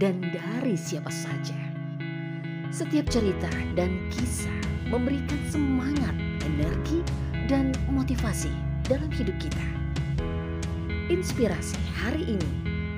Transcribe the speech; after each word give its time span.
dan 0.00 0.24
dari 0.32 0.80
siapa 0.80 1.12
saja. 1.12 1.60
Setiap 2.72 3.04
cerita 3.12 3.52
dan 3.76 4.00
kisah 4.08 4.48
memberikan 4.88 5.36
semangat, 5.52 6.16
energi, 6.40 7.04
dan 7.44 7.76
motivasi 7.92 8.48
dalam 8.88 9.12
hidup 9.12 9.36
kita. 9.36 9.66
Inspirasi 11.12 11.76
hari 12.00 12.24
ini 12.24 12.50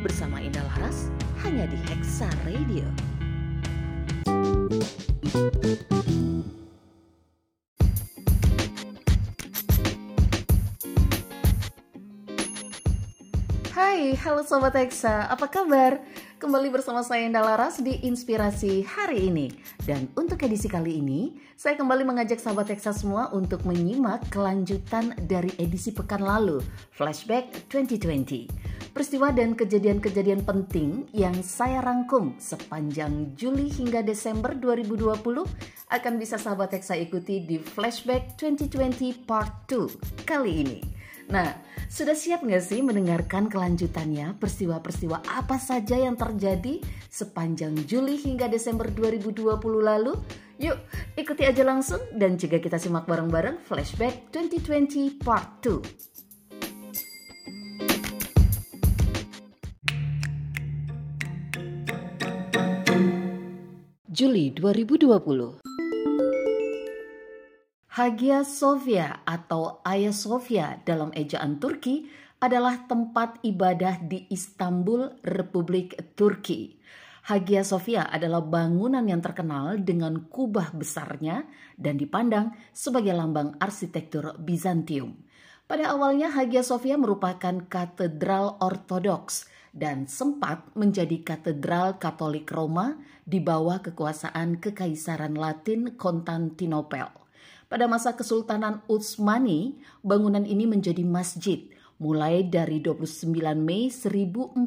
bersama 0.07 0.39
Indah 0.39 0.63
Laras 0.63 1.11
hanya 1.43 1.67
di 1.67 1.79
Hexa 1.91 2.31
Radio. 2.47 2.87
Hai, 13.73 14.15
halo 14.23 14.47
Sobat 14.47 14.77
Hexa, 14.77 15.27
apa 15.33 15.49
kabar? 15.51 15.99
Kembali 16.43 16.75
bersama 16.75 17.07
saya 17.07 17.31
Indah 17.31 17.47
Laras 17.47 17.79
di 17.79 18.03
Inspirasi 18.03 18.83
hari 18.83 19.31
ini. 19.31 19.55
Dan 19.87 20.11
untuk 20.19 20.43
edisi 20.43 20.67
kali 20.67 20.99
ini, 20.99 21.39
saya 21.55 21.79
kembali 21.79 22.03
mengajak 22.03 22.43
sahabat 22.43 22.67
Hexa 22.67 22.91
semua 22.91 23.31
untuk 23.31 23.63
menyimak 23.63 24.27
kelanjutan 24.27 25.15
dari 25.31 25.55
edisi 25.63 25.95
pekan 25.95 26.19
lalu, 26.19 26.59
Flashback 26.99 27.71
2020. 27.71 28.51
Peristiwa 28.91 29.31
dan 29.31 29.55
kejadian-kejadian 29.55 30.43
penting 30.43 31.07
yang 31.15 31.39
saya 31.47 31.79
rangkum 31.79 32.35
sepanjang 32.43 33.39
Juli 33.39 33.71
hingga 33.71 34.03
Desember 34.03 34.51
2020 34.59 35.15
akan 35.95 36.15
bisa 36.19 36.43
sahabat 36.43 36.75
Hexa 36.75 36.99
ikuti 36.99 37.39
di 37.47 37.63
Flashback 37.63 38.35
2020 38.35 39.31
Part 39.31 39.71
2 39.71 40.27
kali 40.27 40.67
ini. 40.67 41.02
Nah, 41.31 41.55
sudah 41.87 42.17
siap 42.17 42.43
nggak 42.43 42.65
sih 42.65 42.81
mendengarkan 42.81 43.47
kelanjutannya 43.53 44.35
peristiwa-peristiwa 44.41 45.23
apa 45.29 45.61
saja 45.61 46.01
yang 46.01 46.17
terjadi 46.19 46.81
sepanjang 47.13 47.77
Juli 47.87 48.17
hingga 48.19 48.49
Desember 48.49 48.89
2020 48.91 49.61
lalu? 49.79 50.17
Yuk, 50.59 50.79
ikuti 51.19 51.45
aja 51.45 51.63
langsung 51.67 52.01
dan 52.17 52.41
juga 52.41 52.59
kita 52.59 52.81
simak 52.81 53.05
bareng-bareng 53.05 53.61
Flashback 53.67 54.33
2020 54.35 55.21
Part 55.21 55.63
2. 55.67 56.13
Juli 64.13 64.53
2020 64.53 65.82
Hagia 67.93 68.41
Sophia 68.41 69.21
atau 69.29 69.85
Hagia 69.85 70.17
Sophia 70.17 70.81
dalam 70.81 71.13
ejaan 71.13 71.61
Turki 71.61 72.09
adalah 72.41 72.89
tempat 72.89 73.45
ibadah 73.45 74.01
di 74.01 74.25
Istanbul, 74.33 75.21
Republik 75.21 76.17
Turki. 76.17 76.81
Hagia 77.29 77.61
Sophia 77.61 78.09
adalah 78.09 78.41
bangunan 78.41 79.05
yang 79.05 79.21
terkenal 79.21 79.77
dengan 79.77 80.25
kubah 80.25 80.73
besarnya 80.73 81.45
dan 81.77 82.01
dipandang 82.01 82.57
sebagai 82.73 83.13
lambang 83.13 83.61
arsitektur 83.61 84.41
Bizantium. 84.41 85.13
Pada 85.69 85.93
awalnya 85.93 86.33
Hagia 86.33 86.65
Sophia 86.65 86.97
merupakan 86.97 87.61
katedral 87.69 88.57
ortodoks 88.65 89.53
dan 89.77 90.09
sempat 90.09 90.65
menjadi 90.73 91.21
katedral 91.21 92.01
Katolik 92.01 92.49
Roma 92.49 92.97
di 93.29 93.37
bawah 93.37 93.85
kekuasaan 93.85 94.65
Kekaisaran 94.65 95.37
Latin 95.37 95.93
Konstantinopel. 96.01 97.22
Pada 97.73 97.89
masa 97.89 98.13
Kesultanan 98.13 98.85
Utsmani, 98.85 99.81
bangunan 100.05 100.45
ini 100.45 100.69
menjadi 100.69 101.01
masjid 101.09 101.73
mulai 101.97 102.45
dari 102.45 102.85
29 102.85 103.33
Mei 103.57 103.89
1453 103.89 104.61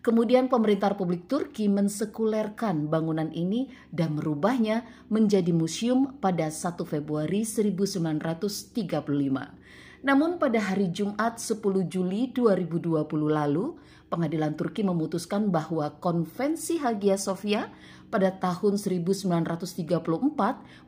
Kemudian 0.00 0.48
pemerintah 0.48 0.96
Republik 0.96 1.28
Turki 1.28 1.68
mensekulerkan 1.68 2.88
bangunan 2.88 3.28
ini 3.28 3.68
dan 3.92 4.16
merubahnya 4.16 4.88
menjadi 5.12 5.52
museum 5.52 6.16
pada 6.16 6.48
1 6.48 6.80
Februari 6.88 7.44
1935. 7.44 9.61
Namun 10.02 10.42
pada 10.42 10.58
hari 10.58 10.90
Jumat 10.90 11.38
10 11.38 11.62
Juli 11.86 12.34
2020 12.34 13.06
lalu, 13.30 13.78
pengadilan 14.10 14.58
Turki 14.58 14.82
memutuskan 14.82 15.54
bahwa 15.54 15.94
konvensi 16.02 16.82
Hagia 16.82 17.14
Sophia 17.14 17.70
pada 18.10 18.34
tahun 18.34 18.82
1934 18.82 20.02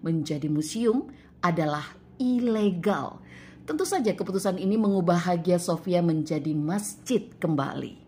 menjadi 0.03 0.51
museum 0.51 1.15
adalah 1.39 1.95
ilegal. 2.19 3.23
Tentu 3.63 3.87
saja 3.87 4.19
keputusan 4.19 4.59
ini 4.59 4.75
mengubah 4.75 5.31
Hagia 5.31 5.63
Sophia 5.63 6.03
menjadi 6.03 6.51
masjid 6.51 7.31
kembali. 7.39 8.05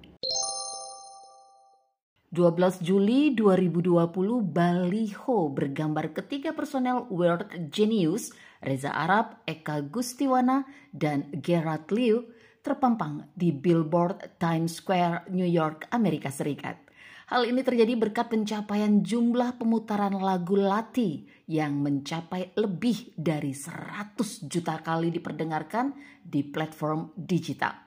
12 2.35 2.83
Juli 2.85 3.33
2020 3.33 4.03
baliho 4.43 5.39
bergambar 5.55 6.11
ketiga 6.13 6.53
personel 6.53 7.07
World 7.09 7.49
Genius 7.73 8.35
Reza 8.67 8.91
Arab, 8.91 9.47
Eka 9.47 9.87
Gustiwana, 9.87 10.67
dan 10.91 11.31
Gerard 11.39 11.87
Liu 11.95 12.27
terpampang 12.67 13.31
di 13.39 13.55
Billboard 13.55 14.43
Times 14.43 14.83
Square, 14.83 15.31
New 15.31 15.47
York, 15.47 15.87
Amerika 15.95 16.35
Serikat. 16.35 16.83
Hal 17.31 17.47
ini 17.47 17.63
terjadi 17.63 17.95
berkat 17.95 18.31
pencapaian 18.31 19.03
jumlah 19.03 19.55
pemutaran 19.59 20.15
lagu 20.19 20.59
Lati 20.59 21.27
yang 21.47 21.79
mencapai 21.79 22.55
lebih 22.59 23.15
dari 23.15 23.55
100 23.55 24.47
juta 24.47 24.83
kali 24.83 25.15
diperdengarkan 25.15 25.95
di 26.23 26.43
platform 26.43 27.15
digital. 27.15 27.87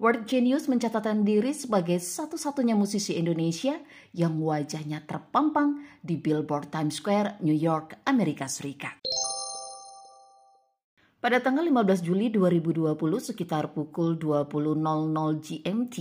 World 0.00 0.24
Genius 0.26 0.66
mencatatkan 0.66 1.22
diri 1.28 1.52
sebagai 1.52 2.00
satu-satunya 2.00 2.72
musisi 2.72 3.20
Indonesia 3.20 3.76
yang 4.16 4.40
wajahnya 4.40 5.04
terpampang 5.04 5.84
di 6.00 6.16
Billboard 6.16 6.72
Times 6.72 6.96
Square, 6.98 7.38
New 7.44 7.54
York, 7.54 8.00
Amerika 8.08 8.48
Serikat. 8.48 8.96
Pada 11.20 11.36
tanggal 11.36 11.68
15 11.68 12.00
Juli 12.00 12.32
2020 12.32 12.96
sekitar 13.20 13.76
pukul 13.76 14.16
20.00 14.16 14.56
GMT 15.44 15.96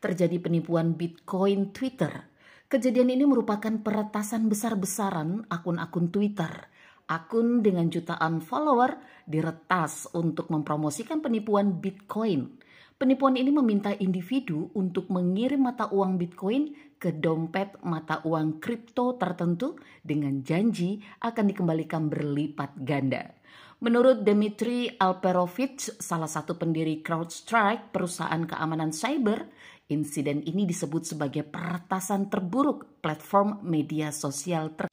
terjadi 0.00 0.40
penipuan 0.40 0.96
Bitcoin 0.96 1.68
Twitter. 1.76 2.32
Kejadian 2.72 3.12
ini 3.12 3.28
merupakan 3.28 3.68
peretasan 3.84 4.48
besar-besaran 4.48 5.44
akun-akun 5.52 6.08
Twitter. 6.08 6.72
Akun 7.12 7.60
dengan 7.60 7.92
jutaan 7.92 8.40
follower 8.40 8.96
diretas 9.28 10.08
untuk 10.16 10.48
mempromosikan 10.48 11.20
penipuan 11.20 11.84
Bitcoin. 11.84 12.56
Penipuan 12.96 13.36
ini 13.36 13.52
meminta 13.52 13.92
individu 13.92 14.72
untuk 14.72 15.12
mengirim 15.12 15.60
mata 15.60 15.92
uang 15.92 16.16
Bitcoin 16.16 16.72
ke 16.96 17.12
dompet 17.12 17.84
mata 17.84 18.24
uang 18.24 18.64
kripto 18.64 19.20
tertentu 19.20 19.76
dengan 20.00 20.40
janji 20.40 21.04
akan 21.20 21.52
dikembalikan 21.52 22.08
berlipat 22.08 22.80
ganda. 22.80 23.43
Menurut 23.84 24.24
Dmitry 24.24 24.96
Alperovich, 24.96 26.00
salah 26.00 26.24
satu 26.24 26.56
pendiri 26.56 27.04
CrowdStrike, 27.04 27.92
perusahaan 27.92 28.40
keamanan 28.48 28.96
cyber, 28.96 29.44
insiden 29.92 30.40
ini 30.40 30.64
disebut 30.64 31.04
sebagai 31.04 31.44
peretasan 31.44 32.32
terburuk 32.32 33.04
platform 33.04 33.60
media 33.60 34.08
sosial 34.08 34.72
ter 34.72 34.88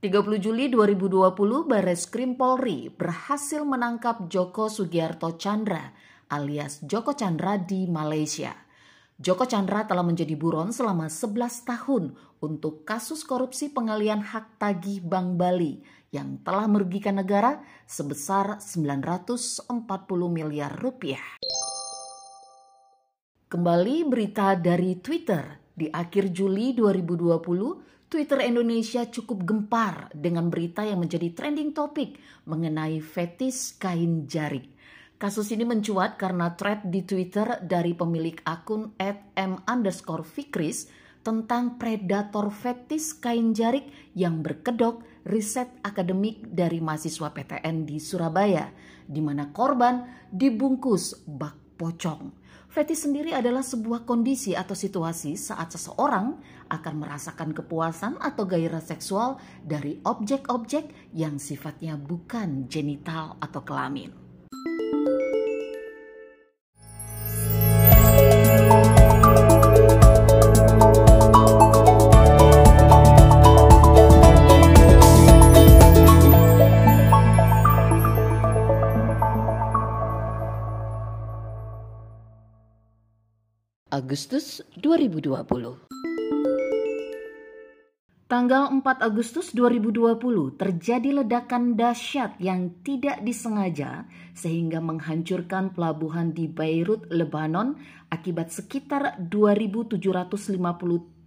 30 0.00 0.40
Juli 0.40 0.72
2020, 0.72 1.68
Bares 1.68 2.08
Krim 2.08 2.40
Polri 2.40 2.88
berhasil 2.88 3.60
menangkap 3.68 4.24
Joko 4.32 4.72
Sugiarto 4.72 5.36
Chandra 5.36 5.92
alias 6.32 6.80
Joko 6.80 7.12
Chandra 7.12 7.60
di 7.60 7.84
Malaysia. 7.84 8.56
Joko 9.20 9.44
Chandra 9.44 9.84
telah 9.84 10.06
menjadi 10.06 10.38
buron 10.38 10.72
selama 10.72 11.12
11 11.12 11.68
tahun 11.68 12.16
untuk 12.42 12.86
kasus 12.86 13.26
korupsi 13.26 13.70
pengalian 13.72 14.22
hak 14.22 14.58
tagih 14.60 15.02
Bank 15.02 15.38
Bali 15.38 15.82
yang 16.08 16.40
telah 16.40 16.64
merugikan 16.70 17.20
negara 17.20 17.60
sebesar 17.84 18.62
940 18.64 19.68
miliar 20.28 20.72
rupiah. 20.72 21.40
Kembali 23.48 24.04
berita 24.04 24.52
dari 24.56 25.00
Twitter. 25.00 25.72
Di 25.78 25.88
akhir 25.88 26.34
Juli 26.34 26.74
2020, 26.74 28.10
Twitter 28.10 28.40
Indonesia 28.44 29.04
cukup 29.04 29.44
gempar 29.44 30.10
dengan 30.10 30.48
berita 30.48 30.82
yang 30.82 31.04
menjadi 31.04 31.32
trending 31.32 31.76
topik 31.76 32.18
mengenai 32.48 32.98
fetis 32.98 33.76
kain 33.76 34.26
jarik. 34.26 34.74
Kasus 35.18 35.50
ini 35.50 35.66
mencuat 35.66 36.14
karena 36.14 36.54
thread 36.54 36.88
di 36.88 37.02
Twitter 37.02 37.60
dari 37.62 37.92
pemilik 37.92 38.38
akun 38.46 38.94
@m 39.36 39.52
underscore 39.66 40.22
Fikris 40.22 40.88
tentang 41.28 41.76
predator 41.76 42.48
fetis 42.48 43.12
kain 43.12 43.52
jarik 43.52 43.84
yang 44.16 44.40
berkedok 44.40 45.04
riset 45.28 45.68
akademik 45.84 46.40
dari 46.48 46.80
mahasiswa 46.80 47.28
PTN 47.28 47.84
di 47.84 48.00
Surabaya, 48.00 48.72
di 49.04 49.20
mana 49.20 49.52
korban 49.52 50.08
dibungkus 50.32 51.20
bak 51.28 51.76
pocong. 51.76 52.32
Fetis 52.72 53.04
sendiri 53.04 53.36
adalah 53.36 53.60
sebuah 53.60 54.08
kondisi 54.08 54.56
atau 54.56 54.72
situasi 54.72 55.36
saat 55.36 55.68
seseorang 55.68 56.32
akan 56.72 56.94
merasakan 56.96 57.52
kepuasan 57.52 58.16
atau 58.16 58.48
gairah 58.48 58.80
seksual 58.80 59.36
dari 59.60 60.00
objek-objek 60.08 61.12
yang 61.12 61.36
sifatnya 61.36 62.00
bukan 62.00 62.72
genital 62.72 63.36
atau 63.44 63.60
kelamin. 63.68 64.27
Agustus 84.08 84.64
2020. 84.80 85.36
Tanggal 88.24 88.62
4 88.72 88.80
Agustus 89.04 89.52
2020 89.52 90.56
terjadi 90.56 91.20
ledakan 91.20 91.76
dahsyat 91.76 92.40
yang 92.40 92.72
tidak 92.80 93.20
disengaja 93.20 94.08
sehingga 94.32 94.80
menghancurkan 94.80 95.76
pelabuhan 95.76 96.32
di 96.32 96.48
Beirut, 96.48 97.04
Lebanon 97.12 97.76
akibat 98.08 98.48
sekitar 98.48 99.20
2750 99.28 100.00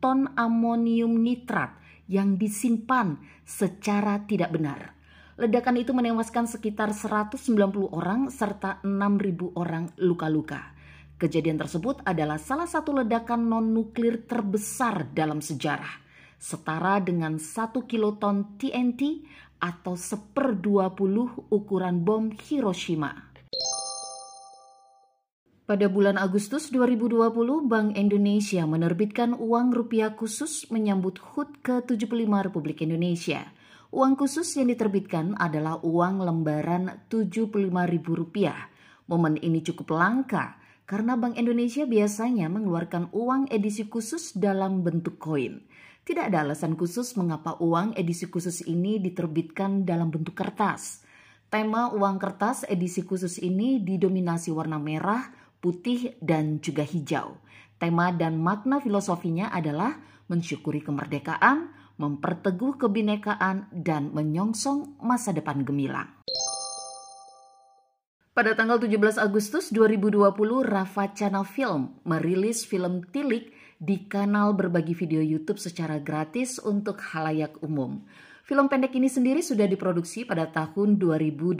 ton 0.01 0.34
amonium 0.34 1.22
nitrat 1.22 1.77
yang 2.10 2.34
disimpan 2.42 3.22
secara 3.45 4.25
tidak 4.25 4.57
benar. 4.57 4.98
Ledakan 5.38 5.77
itu 5.77 5.94
menewaskan 5.94 6.50
sekitar 6.50 6.98
190 6.98 7.38
orang 7.94 8.34
serta 8.34 8.81
6.000 8.81 9.54
orang 9.54 9.94
luka-luka. 10.01 10.81
Kejadian 11.21 11.62
tersebut 11.62 12.01
adalah 12.01 12.41
salah 12.41 12.65
satu 12.65 12.97
ledakan 12.97 13.45
non-nuklir 13.45 14.25
terbesar 14.25 15.06
dalam 15.13 15.38
sejarah, 15.38 16.01
setara 16.41 16.97
dengan 16.97 17.38
satu 17.38 17.85
kiloton 17.85 18.57
TNT 18.57 19.21
atau 19.62 19.94
seper 19.94 20.57
20 20.57 21.53
ukuran 21.53 22.01
bom 22.01 22.33
Hiroshima. 22.33 23.13
Pada 25.69 25.85
bulan 25.94 26.18
Agustus 26.18 26.73
2020, 26.73 27.69
Bank 27.69 27.94
Indonesia 27.94 28.65
menerbitkan 28.65 29.38
uang 29.38 29.77
rupiah 29.77 30.17
khusus 30.17 30.74
menyambut 30.74 31.21
HUT 31.21 31.62
ke-75 31.62 32.50
Republik 32.50 32.81
Indonesia. 32.81 33.45
Uang 33.94 34.17
khusus 34.17 34.57
yang 34.57 34.74
diterbitkan 34.74 35.38
adalah 35.38 35.77
uang 35.85 36.25
lembaran 36.25 37.06
Rp75.000. 37.13 38.57
Momen 39.06 39.38
ini 39.38 39.62
cukup 39.62 39.94
langka 39.94 40.61
karena 40.91 41.15
Bank 41.15 41.39
Indonesia 41.39 41.88
biasanya 41.88 42.51
mengeluarkan 42.51 43.15
uang 43.15 43.47
edisi 43.47 43.88
khusus 43.88 44.35
dalam 44.35 44.83
bentuk 44.83 45.23
koin. 45.23 45.63
Tidak 46.03 46.27
ada 46.27 46.43
alasan 46.43 46.75
khusus 46.75 47.15
mengapa 47.15 47.55
uang 47.63 47.95
edisi 47.95 48.27
khusus 48.27 48.59
ini 48.67 48.99
diterbitkan 48.99 49.88
dalam 49.88 50.11
bentuk 50.11 50.35
kertas. 50.35 51.07
Tema 51.47 51.95
uang 51.95 52.19
kertas 52.19 52.67
edisi 52.67 53.07
khusus 53.07 53.39
ini 53.39 53.79
didominasi 53.79 54.51
warna 54.51 54.83
merah, 54.83 55.31
putih, 55.63 56.19
dan 56.19 56.59
juga 56.59 56.83
hijau. 56.83 57.39
Tema 57.79 58.11
dan 58.11 58.35
makna 58.35 58.83
filosofinya 58.83 59.47
adalah 59.47 59.95
mensyukuri 60.27 60.83
kemerdekaan, 60.83 61.71
memperteguh 62.03 62.75
kebinekaan, 62.75 63.71
dan 63.71 64.11
menyongsong 64.11 64.99
masa 64.99 65.31
depan 65.31 65.63
gemilang. 65.63 66.11
Pada 68.31 68.56
tanggal 68.56 68.80
17 68.80 69.19
Agustus 69.19 69.75
2020, 69.75 70.24
Rafa 70.63 71.12
Channel 71.12 71.44
Film 71.44 72.00
merilis 72.07 72.63
film 72.63 73.04
Tilik 73.12 73.51
di 73.75 74.07
kanal 74.07 74.56
berbagi 74.56 74.95
video 74.95 75.19
YouTube 75.19 75.60
secara 75.60 76.00
gratis 76.00 76.56
untuk 76.56 77.04
halayak 77.12 77.60
umum. 77.60 78.07
Film 78.48 78.72
pendek 78.72 78.95
ini 78.95 79.12
sendiri 79.12 79.44
sudah 79.44 79.68
diproduksi 79.68 80.24
pada 80.24 80.48
tahun 80.48 80.95
2018 80.95 81.60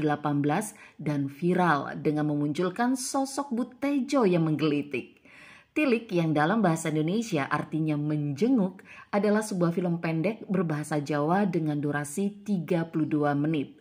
dan 0.96 1.28
viral 1.28 2.00
dengan 2.00 2.32
memunculkan 2.32 2.96
sosok 2.96 3.52
Butejo 3.52 4.24
yang 4.24 4.48
menggelitik. 4.48 5.20
Tilik 5.76 6.08
yang 6.08 6.32
dalam 6.32 6.64
bahasa 6.64 6.88
Indonesia 6.88 7.52
artinya 7.52 8.00
menjenguk 8.00 8.80
adalah 9.12 9.44
sebuah 9.44 9.76
film 9.76 10.00
pendek 10.00 10.48
berbahasa 10.48 11.04
Jawa 11.04 11.44
dengan 11.44 11.84
durasi 11.84 12.32
32 12.48 12.96
menit. 13.36 13.81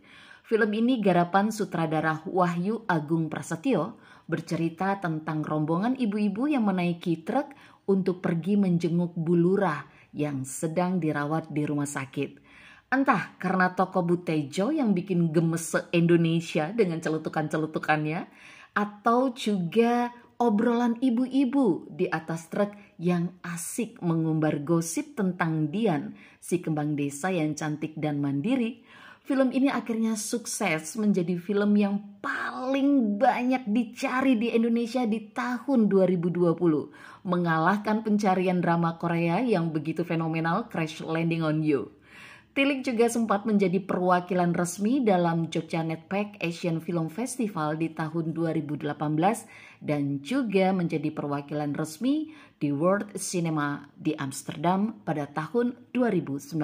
Film 0.51 0.75
ini 0.75 0.99
garapan 0.99 1.55
sutradara 1.55 2.27
Wahyu 2.27 2.83
Agung 2.91 3.31
Prasetyo 3.31 4.03
bercerita 4.27 4.99
tentang 4.99 5.47
rombongan 5.47 5.95
ibu-ibu 5.95 6.51
yang 6.51 6.67
menaiki 6.67 7.23
truk 7.23 7.55
untuk 7.87 8.19
pergi 8.19 8.59
menjenguk 8.59 9.15
Bulurah 9.15 9.87
yang 10.11 10.43
sedang 10.43 10.99
dirawat 10.99 11.55
di 11.55 11.63
rumah 11.63 11.87
sakit. 11.87 12.43
Entah 12.91 13.39
karena 13.39 13.79
toko 13.79 14.03
Butejo 14.03 14.75
yang 14.75 14.91
bikin 14.91 15.31
gemes 15.31 15.71
se-Indonesia 15.71 16.75
dengan 16.75 16.99
celutukan-celutukannya 16.99 18.27
atau 18.75 19.31
juga 19.31 20.11
obrolan 20.43 20.99
ibu-ibu 20.99 21.87
di 21.95 22.11
atas 22.11 22.51
truk 22.51 22.75
yang 22.99 23.39
asik 23.47 24.03
mengumbar 24.03 24.67
gosip 24.67 25.15
tentang 25.15 25.71
Dian, 25.71 26.19
si 26.43 26.59
kembang 26.59 26.99
desa 26.99 27.31
yang 27.31 27.55
cantik 27.55 27.95
dan 27.95 28.19
mandiri, 28.19 28.83
film 29.31 29.55
ini 29.55 29.71
akhirnya 29.71 30.19
sukses 30.19 30.99
menjadi 30.99 31.39
film 31.39 31.79
yang 31.79 32.03
paling 32.19 33.15
banyak 33.15 33.63
dicari 33.71 34.35
di 34.35 34.51
Indonesia 34.51 35.07
di 35.07 35.31
tahun 35.31 35.87
2020. 35.87 36.51
Mengalahkan 37.23 38.03
pencarian 38.03 38.59
drama 38.59 38.99
Korea 38.99 39.39
yang 39.39 39.71
begitu 39.71 40.03
fenomenal 40.03 40.67
Crash 40.67 40.99
Landing 40.99 41.47
on 41.47 41.63
You. 41.63 41.95
Tilik 42.59 42.83
juga 42.83 43.07
sempat 43.07 43.47
menjadi 43.47 43.79
perwakilan 43.79 44.51
resmi 44.51 44.99
dalam 44.99 45.47
Jogja 45.47 45.87
Netpack 45.87 46.43
Asian 46.43 46.83
Film 46.83 47.07
Festival 47.07 47.79
di 47.79 47.95
tahun 47.95 48.35
2018 48.35 48.91
dan 49.79 50.19
juga 50.27 50.75
menjadi 50.75 51.07
perwakilan 51.15 51.71
resmi 51.79 52.35
di 52.59 52.75
World 52.75 53.15
Cinema 53.15 53.87
di 53.95 54.11
Amsterdam 54.19 55.07
pada 55.07 55.31
tahun 55.31 55.79
2019. 55.95 56.59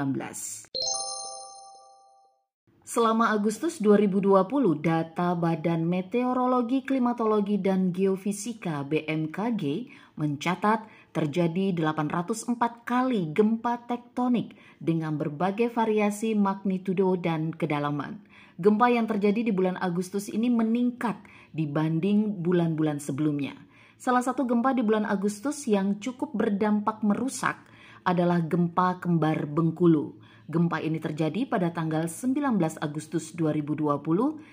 Selama 2.86 3.34
Agustus 3.34 3.82
2020, 3.82 4.46
data 4.78 5.34
Badan 5.34 5.90
Meteorologi, 5.90 6.86
Klimatologi, 6.86 7.58
dan 7.58 7.90
Geofisika 7.90 8.86
BMKG 8.86 9.90
mencatat 10.14 10.86
terjadi 11.10 11.74
804 11.74 12.86
kali 12.86 13.34
gempa 13.34 13.82
tektonik 13.90 14.54
dengan 14.78 15.18
berbagai 15.18 15.66
variasi 15.74 16.38
magnitudo 16.38 17.18
dan 17.18 17.50
kedalaman. 17.50 18.22
Gempa 18.54 18.86
yang 18.86 19.10
terjadi 19.10 19.50
di 19.50 19.50
bulan 19.50 19.74
Agustus 19.82 20.30
ini 20.30 20.46
meningkat 20.46 21.18
dibanding 21.58 22.38
bulan-bulan 22.38 23.02
sebelumnya. 23.02 23.58
Salah 23.98 24.22
satu 24.22 24.46
gempa 24.46 24.70
di 24.70 24.86
bulan 24.86 25.10
Agustus 25.10 25.66
yang 25.66 25.98
cukup 25.98 26.38
berdampak 26.38 27.02
merusak 27.02 27.58
adalah 28.06 28.38
gempa 28.46 29.02
kembar 29.02 29.50
Bengkulu 29.50 30.22
Gempa 30.46 30.78
ini 30.78 31.02
terjadi 31.02 31.42
pada 31.50 31.74
tanggal 31.74 32.06
19 32.06 32.38
Agustus 32.78 33.34
2020 33.34 33.82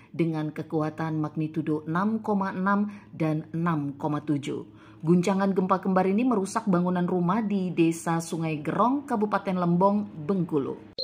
dengan 0.09 0.49
kekuatan 0.49 1.21
magnitudo 1.21 1.85
6,6 1.85 3.13
dan 3.13 3.45
6,7. 3.53 5.05
Guncangan 5.05 5.53
gempa 5.53 5.85
kembar 5.85 6.09
ini 6.09 6.25
merusak 6.25 6.65
bangunan 6.65 7.05
rumah 7.05 7.45
di 7.45 7.69
Desa 7.69 8.17
Sungai 8.25 8.65
Gerong, 8.65 9.05
Kabupaten 9.05 9.53
Lembong, 9.53 10.09
Bengkulu. 10.25 10.97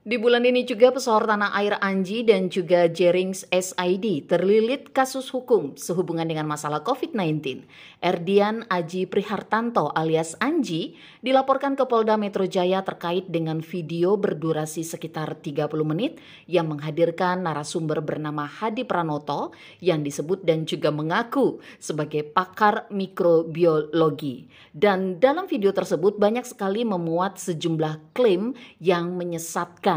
Di 0.00 0.16
bulan 0.16 0.48
ini 0.48 0.64
juga 0.64 0.88
pesohor 0.96 1.28
tanah 1.28 1.52
air 1.60 1.76
Anji 1.76 2.24
dan 2.24 2.48
juga 2.48 2.88
Jerings 2.88 3.44
SID 3.52 4.32
terlilit 4.32 4.96
kasus 4.96 5.28
hukum 5.28 5.76
sehubungan 5.76 6.24
dengan 6.24 6.48
masalah 6.48 6.80
COVID-19. 6.80 7.68
Erdian 8.00 8.64
Aji 8.72 9.04
Prihartanto 9.04 9.92
alias 9.92 10.40
Anji 10.40 10.96
dilaporkan 11.20 11.76
ke 11.76 11.84
Polda 11.84 12.16
Metro 12.16 12.48
Jaya 12.48 12.80
terkait 12.80 13.28
dengan 13.28 13.60
video 13.60 14.16
berdurasi 14.16 14.88
sekitar 14.88 15.36
30 15.36 15.68
menit 15.84 16.16
yang 16.48 16.72
menghadirkan 16.72 17.44
narasumber 17.44 18.00
bernama 18.00 18.48
Hadi 18.48 18.88
Pranoto 18.88 19.52
yang 19.84 20.00
disebut 20.00 20.48
dan 20.48 20.64
juga 20.64 20.88
mengaku 20.88 21.60
sebagai 21.76 22.24
pakar 22.24 22.88
mikrobiologi. 22.88 24.48
Dan 24.72 25.20
dalam 25.20 25.44
video 25.44 25.76
tersebut 25.76 26.16
banyak 26.16 26.48
sekali 26.48 26.88
memuat 26.88 27.36
sejumlah 27.36 28.16
klaim 28.16 28.56
yang 28.80 29.12
menyesatkan 29.12 29.89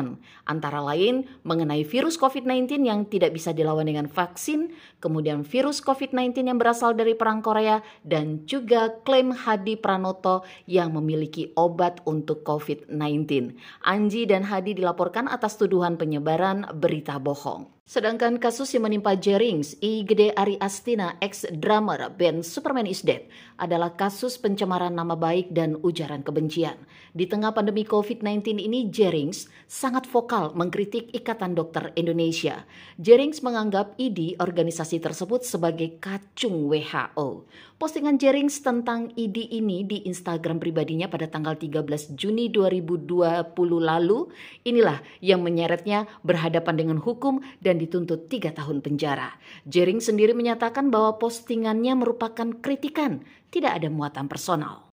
antara 0.46 0.80
lain 0.80 1.26
mengenai 1.42 1.82
virus 1.84 2.16
COVID-19 2.16 2.86
yang 2.86 3.10
tidak 3.10 3.34
bisa 3.36 3.52
dilawan 3.52 3.90
dengan 3.90 4.06
vaksin, 4.08 4.72
kemudian 5.02 5.42
virus 5.42 5.82
COVID-19 5.82 6.46
yang 6.48 6.62
berasal 6.62 6.94
dari 6.94 7.18
Perang 7.18 7.42
Korea, 7.42 7.82
dan 8.06 8.46
juga 8.46 8.94
klaim 9.02 9.34
Hadi 9.34 9.76
Pranoto 9.76 10.46
yang 10.70 10.94
memiliki 10.94 11.50
obat 11.58 12.06
untuk 12.06 12.46
COVID-19. 12.46 13.58
Anji 13.82 14.30
dan 14.30 14.46
Hadi 14.46 14.78
dilaporkan 14.78 15.26
atas 15.26 15.58
tuduhan 15.58 15.98
penyebaran 15.98 16.70
berita 16.78 17.18
bohong. 17.18 17.73
Sedangkan 17.84 18.40
kasus 18.40 18.72
yang 18.72 18.88
menimpa 18.88 19.12
Jerings, 19.20 19.76
I 19.84 20.08
Gede 20.08 20.32
Ari 20.40 20.56
Astina, 20.64 21.20
ex-drummer 21.20 22.16
band 22.16 22.48
Superman 22.48 22.88
is 22.88 23.04
Dead, 23.04 23.28
adalah 23.60 23.92
kasus 24.00 24.40
pencemaran 24.40 24.96
nama 24.96 25.20
baik 25.20 25.52
dan 25.52 25.76
ujaran 25.84 26.24
kebencian. 26.24 26.80
Di 27.12 27.28
tengah 27.28 27.52
pandemi 27.52 27.84
COVID-19 27.84 28.64
ini, 28.64 28.88
Jerings 28.88 29.52
sangat 29.68 30.08
vokal 30.08 30.56
mengkritik 30.56 31.12
Ikatan 31.12 31.60
Dokter 31.60 31.92
Indonesia. 32.00 32.64
Jerings 33.04 33.44
menganggap 33.44 34.00
ID 34.00 34.40
organisasi 34.40 35.04
tersebut 35.04 35.44
sebagai 35.44 36.00
kacung 36.00 36.72
WHO. 36.72 37.44
Postingan 37.84 38.16
Jerings 38.16 38.64
tentang 38.64 39.12
ID 39.12 39.60
ini 39.60 39.84
di 39.84 40.08
Instagram 40.08 40.64
pribadinya 40.64 41.12
pada 41.12 41.28
tanggal 41.28 41.60
13 41.60 42.16
Juni 42.16 42.48
2020 42.48 43.52
lalu, 43.84 44.32
inilah 44.64 45.04
yang 45.20 45.44
menyeretnya 45.44 46.08
berhadapan 46.24 46.80
dengan 46.80 46.98
hukum 47.04 47.44
dan 47.60 47.73
dan 47.74 47.82
dituntut 47.82 48.30
tiga 48.30 48.54
tahun 48.54 48.86
penjara. 48.86 49.34
Jering 49.66 49.98
sendiri 49.98 50.38
menyatakan 50.38 50.94
bahwa 50.94 51.18
postingannya 51.18 51.98
merupakan 51.98 52.54
kritikan, 52.62 53.26
tidak 53.50 53.82
ada 53.82 53.90
muatan 53.90 54.30
personal. 54.30 54.94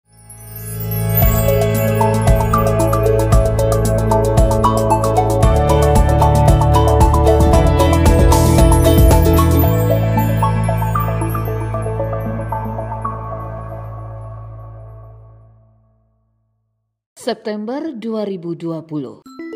September 17.17 17.91
2020 17.91 19.47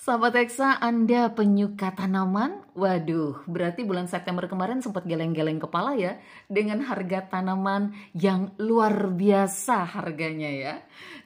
Sahabat 0.00 0.32
Eksa, 0.32 0.80
Anda 0.80 1.28
penyuka 1.28 1.92
tanaman? 1.92 2.64
Waduh, 2.72 3.44
berarti 3.44 3.84
bulan 3.84 4.08
September 4.08 4.48
kemarin 4.48 4.80
sempat 4.80 5.04
geleng-geleng 5.04 5.60
kepala 5.60 5.92
ya 5.92 6.16
dengan 6.48 6.80
harga 6.88 7.28
tanaman 7.28 7.92
yang 8.16 8.56
luar 8.56 9.12
biasa 9.12 9.84
harganya 10.00 10.48
ya. 10.48 10.74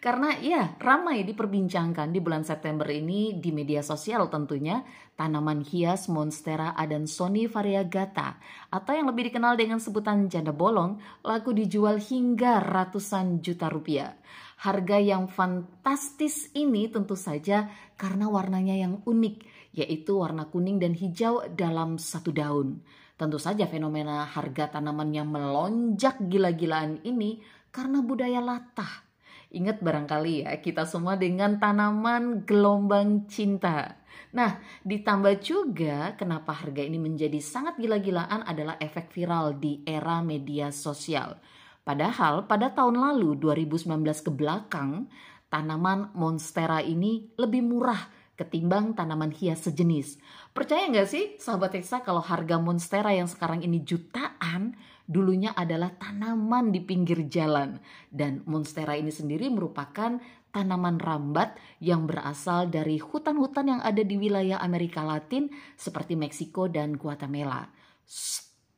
Karena 0.02 0.34
ya 0.42 0.74
ramai 0.82 1.22
diperbincangkan 1.22 2.10
di 2.10 2.18
bulan 2.18 2.42
September 2.42 2.90
ini 2.90 3.38
di 3.38 3.54
media 3.54 3.78
sosial 3.78 4.26
tentunya 4.26 4.82
tanaman 5.14 5.62
hias 5.62 6.10
Monstera 6.10 6.74
adansoni 6.74 7.46
variegata 7.46 8.42
atau 8.74 8.90
yang 8.90 9.06
lebih 9.06 9.30
dikenal 9.30 9.54
dengan 9.54 9.78
sebutan 9.78 10.26
janda 10.26 10.50
bolong 10.50 10.98
laku 11.22 11.54
dijual 11.54 12.02
hingga 12.02 12.58
ratusan 12.58 13.38
juta 13.38 13.70
rupiah. 13.70 14.18
Harga 14.64 14.96
yang 14.96 15.28
fantastis 15.28 16.48
ini 16.56 16.88
tentu 16.88 17.20
saja 17.20 17.68
karena 18.00 18.32
warnanya 18.32 18.72
yang 18.72 19.04
unik, 19.04 19.44
yaitu 19.76 20.16
warna 20.16 20.48
kuning 20.48 20.80
dan 20.80 20.96
hijau 20.96 21.44
dalam 21.52 22.00
satu 22.00 22.32
daun. 22.32 22.80
Tentu 23.20 23.36
saja 23.36 23.68
fenomena 23.68 24.24
harga 24.24 24.72
tanaman 24.80 25.12
yang 25.12 25.28
melonjak 25.28 26.16
gila-gilaan 26.16 27.04
ini 27.04 27.44
karena 27.68 28.00
budaya 28.00 28.40
latah. 28.40 29.04
Ingat 29.52 29.84
barangkali 29.84 30.48
ya, 30.48 30.56
kita 30.64 30.88
semua 30.88 31.20
dengan 31.20 31.60
tanaman 31.60 32.48
gelombang 32.48 33.28
cinta. 33.28 34.00
Nah, 34.32 34.64
ditambah 34.80 35.44
juga 35.44 36.16
kenapa 36.16 36.56
harga 36.56 36.80
ini 36.80 36.96
menjadi 36.96 37.36
sangat 37.36 37.76
gila-gilaan 37.76 38.40
adalah 38.48 38.80
efek 38.80 39.12
viral 39.12 39.60
di 39.60 39.84
era 39.84 40.24
media 40.24 40.72
sosial. 40.72 41.36
Padahal 41.84 42.48
pada 42.48 42.72
tahun 42.72 42.96
lalu 42.96 43.36
2019 43.36 43.92
ke 44.24 44.30
belakang, 44.32 45.04
tanaman 45.52 46.10
monstera 46.16 46.80
ini 46.80 47.28
lebih 47.36 47.60
murah 47.60 48.08
ketimbang 48.34 48.98
tanaman 48.98 49.30
hias 49.30 49.68
sejenis. 49.68 50.18
Percaya 50.50 50.90
nggak 50.90 51.08
sih 51.08 51.24
sahabat 51.38 51.78
Teksa 51.78 52.02
kalau 52.02 52.24
harga 52.24 52.58
monstera 52.58 53.14
yang 53.14 53.30
sekarang 53.30 53.62
ini 53.62 53.86
jutaan, 53.86 54.74
dulunya 55.06 55.54
adalah 55.54 55.94
tanaman 55.94 56.74
di 56.74 56.82
pinggir 56.82 57.30
jalan. 57.30 57.78
Dan 58.10 58.42
monstera 58.48 58.98
ini 58.98 59.14
sendiri 59.14 59.46
merupakan 59.52 60.18
tanaman 60.50 60.98
rambat 60.98 61.58
yang 61.78 62.06
berasal 62.06 62.70
dari 62.70 62.98
hutan-hutan 62.98 63.78
yang 63.78 63.80
ada 63.82 64.02
di 64.02 64.18
wilayah 64.18 64.58
Amerika 64.62 65.02
Latin 65.02 65.50
seperti 65.78 66.18
Meksiko 66.18 66.66
dan 66.66 66.98
Guatemala. 66.98 67.70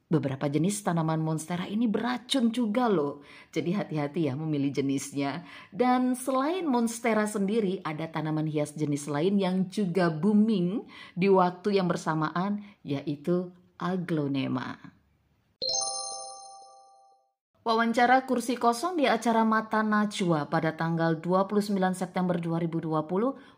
Beberapa 0.06 0.46
jenis 0.46 0.86
tanaman 0.86 1.18
monstera 1.18 1.66
ini 1.66 1.90
beracun 1.90 2.54
juga 2.54 2.86
loh. 2.86 3.26
Jadi 3.50 3.74
hati-hati 3.74 4.30
ya 4.30 4.38
memilih 4.38 4.70
jenisnya. 4.70 5.42
Dan 5.74 6.14
selain 6.14 6.62
monstera 6.62 7.26
sendiri, 7.26 7.82
ada 7.82 8.06
tanaman 8.06 8.46
hias 8.46 8.70
jenis 8.78 9.10
lain 9.10 9.34
yang 9.42 9.66
juga 9.66 10.06
booming 10.14 10.86
di 11.18 11.26
waktu 11.26 11.82
yang 11.82 11.90
bersamaan, 11.90 12.62
yaitu 12.86 13.50
aglonema. 13.82 14.78
Wawancara 17.66 18.22
kursi 18.30 18.54
kosong 18.54 19.02
di 19.02 19.10
acara 19.10 19.42
Mata 19.42 19.82
Najwa 19.82 20.46
pada 20.46 20.70
tanggal 20.78 21.18
29 21.18 21.74
September 21.98 22.38
2020 22.38 22.94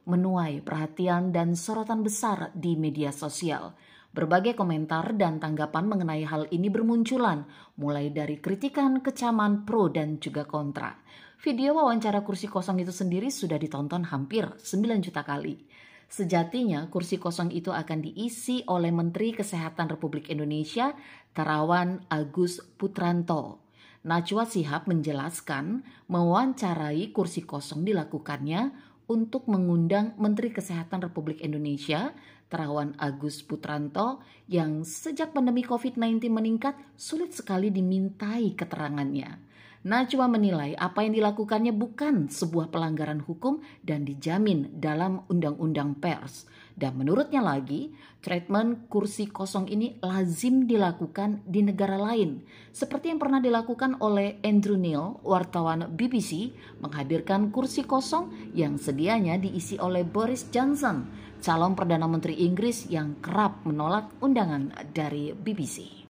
menuai 0.09 0.64
perhatian 0.64 1.28
dan 1.28 1.52
sorotan 1.52 2.00
besar 2.00 2.49
di 2.57 2.73
media 2.73 3.12
sosial. 3.12 3.76
Berbagai 4.09 4.57
komentar 4.57 5.15
dan 5.21 5.37
tanggapan 5.37 5.85
mengenai 5.85 6.25
hal 6.25 6.49
ini 6.49 6.73
bermunculan, 6.73 7.45
mulai 7.77 8.09
dari 8.09 8.41
kritikan, 8.41 9.05
kecaman, 9.05 9.69
pro, 9.69 9.93
dan 9.93 10.17
juga 10.17 10.49
kontra. 10.49 10.97
Video 11.38 11.77
wawancara 11.79 12.27
kursi 12.27 12.50
kosong 12.50 12.83
itu 12.83 12.91
sendiri 12.91 13.31
sudah 13.31 13.61
ditonton 13.61 14.09
hampir 14.09 14.49
9 14.59 15.05
juta 15.05 15.23
kali. 15.23 15.61
Sejatinya, 16.09 16.88
kursi 16.88 17.21
kosong 17.21 17.53
itu 17.53 17.69
akan 17.69 18.00
diisi 18.00 18.65
oleh 18.65 18.88
Menteri 18.88 19.37
Kesehatan 19.37 19.93
Republik 19.93 20.33
Indonesia, 20.33 20.97
Terawan 21.37 22.00
Agus 22.09 22.65
Putranto. 22.81 23.61
Najwa 24.09 24.49
Sihab 24.49 24.88
menjelaskan 24.88 25.85
mewawancarai 26.09 27.12
kursi 27.12 27.45
kosong 27.45 27.85
dilakukannya 27.85 28.73
untuk 29.05 29.53
mengundang 29.53 30.17
Menteri 30.17 30.49
Kesehatan 30.49 31.05
Republik 31.05 31.45
Indonesia, 31.45 32.17
Terawan 32.49 32.97
Agus 32.97 33.45
Putranto 33.45 34.25
yang 34.49 34.83
sejak 34.85 35.37
pandemi 35.37 35.61
COVID-19 35.64 36.33
meningkat 36.33 36.75
sulit 36.97 37.37
sekali 37.37 37.69
dimintai 37.69 38.57
keterangannya. 38.57 39.49
Najwa 39.87 40.26
menilai 40.26 40.75
apa 40.75 41.07
yang 41.07 41.14
dilakukannya 41.14 41.71
bukan 41.71 42.26
sebuah 42.26 42.75
pelanggaran 42.75 43.23
hukum 43.23 43.62
dan 43.87 44.02
dijamin 44.02 44.75
dalam 44.75 45.23
Undang-Undang 45.31 46.02
Pers. 46.02 46.50
Dan 46.75 46.99
menurutnya 46.99 47.38
lagi, 47.38 47.95
treatment 48.19 48.90
kursi 48.90 49.31
kosong 49.31 49.71
ini 49.71 49.99
lazim 50.02 50.67
dilakukan 50.67 51.47
di 51.47 51.62
negara 51.62 51.95
lain. 51.95 52.43
Seperti 52.75 53.14
yang 53.14 53.23
pernah 53.23 53.38
dilakukan 53.38 54.02
oleh 54.02 54.43
Andrew 54.43 54.78
Neil, 54.78 55.23
wartawan 55.23 55.95
BBC, 55.95 56.55
menghadirkan 56.83 57.55
kursi 57.55 57.87
kosong 57.87 58.35
yang 58.59 58.83
sedianya 58.83 59.38
diisi 59.38 59.78
oleh 59.78 60.02
Boris 60.02 60.50
Johnson, 60.50 61.07
calon 61.38 61.75
Perdana 61.75 62.07
Menteri 62.11 62.45
Inggris 62.45 62.87
yang 62.90 63.23
kerap 63.23 63.64
menolak 63.64 64.14
undangan 64.23 64.75
dari 64.95 65.33
BBC. 65.35 66.07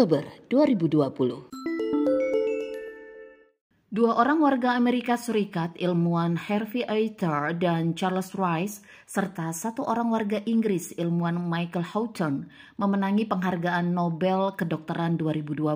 Oktober 0.00 0.24
2020. 0.48 1.59
Dua 3.90 4.22
orang 4.22 4.38
warga 4.38 4.78
Amerika 4.78 5.18
Serikat, 5.18 5.74
ilmuwan 5.74 6.38
Harvey 6.38 6.86
Eiter 6.86 7.58
dan 7.58 7.98
Charles 7.98 8.38
Rice, 8.38 8.86
serta 9.02 9.50
satu 9.50 9.82
orang 9.82 10.14
warga 10.14 10.38
Inggris, 10.46 10.94
ilmuwan 10.94 11.42
Michael 11.42 11.82
Houghton, 11.82 12.46
memenangi 12.78 13.26
penghargaan 13.26 13.90
Nobel 13.90 14.54
Kedokteran 14.54 15.18
2020 15.18 15.74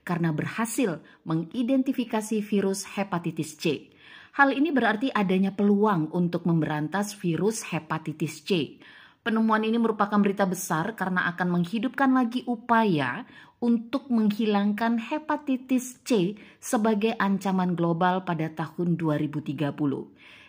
karena 0.00 0.32
berhasil 0.32 1.04
mengidentifikasi 1.28 2.40
virus 2.40 2.88
hepatitis 2.96 3.52
C. 3.60 3.92
Hal 4.32 4.56
ini 4.56 4.72
berarti 4.72 5.12
adanya 5.12 5.52
peluang 5.52 6.08
untuk 6.16 6.48
memberantas 6.48 7.12
virus 7.20 7.68
hepatitis 7.68 8.40
C. 8.48 8.80
Penemuan 9.20 9.60
ini 9.62 9.76
merupakan 9.76 10.16
berita 10.24 10.48
besar 10.48 10.96
karena 10.96 11.28
akan 11.30 11.60
menghidupkan 11.60 12.16
lagi 12.16 12.48
upaya 12.48 13.28
untuk 13.62 14.10
menghilangkan 14.10 14.98
hepatitis 14.98 16.02
C 16.02 16.34
sebagai 16.58 17.14
ancaman 17.22 17.78
global 17.78 18.26
pada 18.26 18.50
tahun 18.50 18.98
2030. 18.98 19.62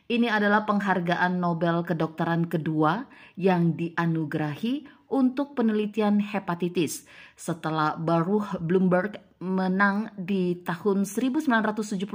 Ini 0.03 0.27
adalah 0.27 0.67
penghargaan 0.67 1.39
Nobel 1.39 1.85
kedokteran 1.87 2.49
kedua 2.49 3.07
yang 3.39 3.77
dianugerahi 3.77 4.89
untuk 5.13 5.53
penelitian 5.53 6.19
hepatitis 6.19 7.05
setelah 7.37 7.95
Baruch 7.95 8.57
Bloomberg 8.59 9.21
menang 9.39 10.09
di 10.17 10.59
tahun 10.65 11.05
1976 11.07 12.09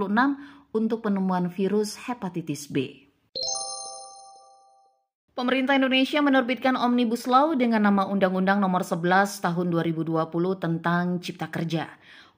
untuk 0.74 0.98
penemuan 1.00 1.48
virus 1.48 1.96
hepatitis 1.96 2.68
B. 2.68 3.07
Pemerintah 5.38 5.78
Indonesia 5.78 6.18
menerbitkan 6.18 6.74
Omnibus 6.74 7.30
Law 7.30 7.54
dengan 7.54 7.86
nama 7.86 8.10
Undang-Undang 8.10 8.58
Nomor 8.58 8.82
11 8.82 9.38
Tahun 9.38 9.70
2020 9.70 10.18
tentang 10.58 11.22
Cipta 11.22 11.46
Kerja. 11.46 11.86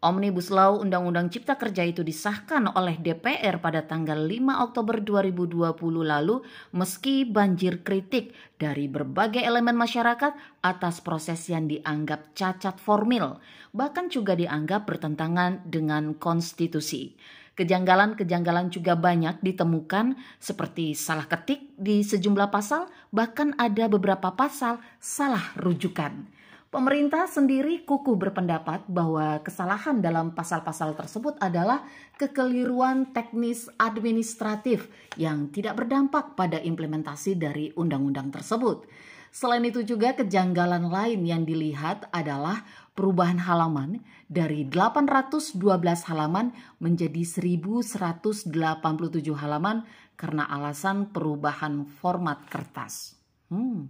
Omnibus 0.04 0.52
Law 0.52 0.84
Undang-Undang 0.84 1.32
Cipta 1.32 1.56
Kerja 1.56 1.80
itu 1.80 2.04
disahkan 2.04 2.68
oleh 2.76 3.00
DPR 3.00 3.56
pada 3.56 3.88
tanggal 3.88 4.20
5 4.20 4.52
Oktober 4.52 5.00
2020 5.00 5.80
lalu 6.04 6.44
meski 6.76 7.24
banjir 7.24 7.80
kritik 7.80 8.36
dari 8.60 8.84
berbagai 8.84 9.40
elemen 9.48 9.80
masyarakat 9.80 10.60
atas 10.60 11.00
proses 11.00 11.40
yang 11.48 11.72
dianggap 11.72 12.36
cacat 12.36 12.76
formil, 12.76 13.40
bahkan 13.72 14.12
juga 14.12 14.36
dianggap 14.36 14.84
bertentangan 14.84 15.64
dengan 15.64 16.12
konstitusi. 16.20 17.16
Kejanggalan-kejanggalan 17.58 18.70
juga 18.70 18.94
banyak 18.96 19.42
ditemukan 19.42 20.16
seperti 20.38 20.94
salah 20.94 21.26
ketik 21.26 21.74
di 21.76 22.00
sejumlah 22.00 22.48
pasal, 22.48 22.86
bahkan 23.10 23.52
ada 23.58 23.90
beberapa 23.90 24.32
pasal 24.32 24.78
salah 25.02 25.52
rujukan. 25.58 26.40
Pemerintah 26.70 27.26
sendiri 27.26 27.82
kukuh 27.82 28.14
berpendapat 28.14 28.86
bahwa 28.86 29.42
kesalahan 29.42 29.98
dalam 29.98 30.30
pasal-pasal 30.30 30.94
tersebut 30.94 31.34
adalah 31.42 31.82
kekeliruan 32.14 33.10
teknis 33.10 33.66
administratif 33.74 34.86
yang 35.18 35.50
tidak 35.50 35.82
berdampak 35.82 36.38
pada 36.38 36.62
implementasi 36.62 37.34
dari 37.34 37.74
undang-undang 37.74 38.30
tersebut. 38.30 38.86
Selain 39.34 39.66
itu 39.66 39.82
juga 39.82 40.14
kejanggalan 40.14 40.86
lain 40.86 41.26
yang 41.26 41.42
dilihat 41.42 42.06
adalah 42.14 42.62
perubahan 43.00 43.40
halaman 43.40 44.04
dari 44.28 44.68
812 44.68 45.56
halaman 46.12 46.52
menjadi 46.84 47.24
1187 47.24 48.52
halaman 49.40 49.88
karena 50.20 50.44
alasan 50.44 51.08
perubahan 51.08 51.88
format 51.88 52.44
kertas. 52.52 53.16
Hmm. 53.48 53.88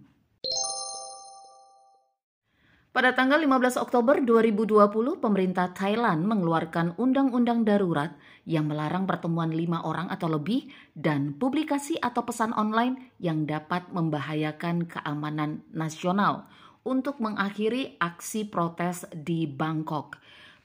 Pada 2.94 3.14
tanggal 3.14 3.42
15 3.42 3.82
Oktober 3.82 4.22
2020, 4.22 5.18
pemerintah 5.18 5.74
Thailand 5.74 6.26
mengeluarkan 6.26 6.94
undang-undang 6.98 7.66
darurat 7.66 8.14
yang 8.46 8.70
melarang 8.70 9.10
pertemuan 9.10 9.50
lima 9.50 9.82
orang 9.82 10.06
atau 10.10 10.30
lebih 10.30 10.70
dan 10.94 11.34
publikasi 11.34 11.98
atau 11.98 12.22
pesan 12.22 12.54
online 12.54 13.14
yang 13.18 13.46
dapat 13.46 13.90
membahayakan 13.90 14.86
keamanan 14.86 15.66
nasional 15.74 16.50
untuk 16.84 17.20
mengakhiri 17.20 18.00
aksi 18.00 18.48
protes 18.48 19.04
di 19.12 19.44
Bangkok. 19.44 20.16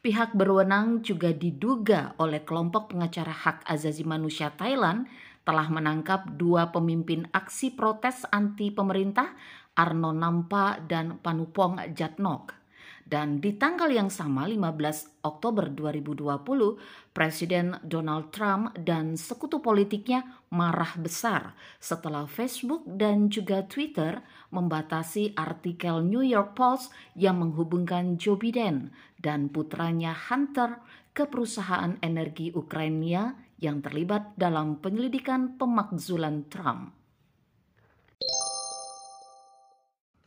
Pihak 0.05 0.37
berwenang 0.37 1.01
juga 1.01 1.33
diduga 1.33 2.13
oleh 2.21 2.45
kelompok 2.45 2.93
pengacara 2.93 3.33
hak 3.33 3.65
azazi 3.65 4.05
manusia 4.05 4.53
Thailand 4.53 5.09
telah 5.45 5.65
menangkap 5.69 6.29
dua 6.37 6.69
pemimpin 6.69 7.25
aksi 7.33 7.73
protes 7.73 8.25
anti 8.29 8.69
pemerintah 8.69 9.33
Arno 9.73 10.13
Nampa 10.13 10.81
dan 10.81 11.17
Panupong 11.21 11.81
Jatnok. 11.93 12.64
Dan 13.05 13.37
di 13.37 13.53
tanggal 13.53 13.93
yang 13.93 14.09
sama 14.09 14.49
15 14.49 15.21
Oktober 15.21 15.69
2020, 15.69 17.13
Presiden 17.13 17.77
Donald 17.85 18.33
Trump 18.33 18.73
dan 18.81 19.13
sekutu 19.13 19.61
politiknya 19.61 20.25
marah 20.49 20.97
besar 20.97 21.53
setelah 21.77 22.25
Facebook 22.25 22.81
dan 22.89 23.29
juga 23.29 23.61
Twitter 23.69 24.25
membatasi 24.49 25.37
artikel 25.37 26.01
New 26.01 26.25
York 26.25 26.57
Post 26.57 26.89
yang 27.13 27.45
menghubungkan 27.45 28.17
Joe 28.17 28.41
Biden 28.41 28.89
dan 29.21 29.53
putranya 29.53 30.17
Hunter 30.17 30.81
ke 31.13 31.29
perusahaan 31.29 32.01
energi 32.01 32.57
Ukraina 32.57 33.37
yang 33.61 33.85
terlibat 33.85 34.33
dalam 34.33 34.81
penyelidikan 34.81 35.61
pemakzulan 35.61 36.49
Trump. 36.49 37.04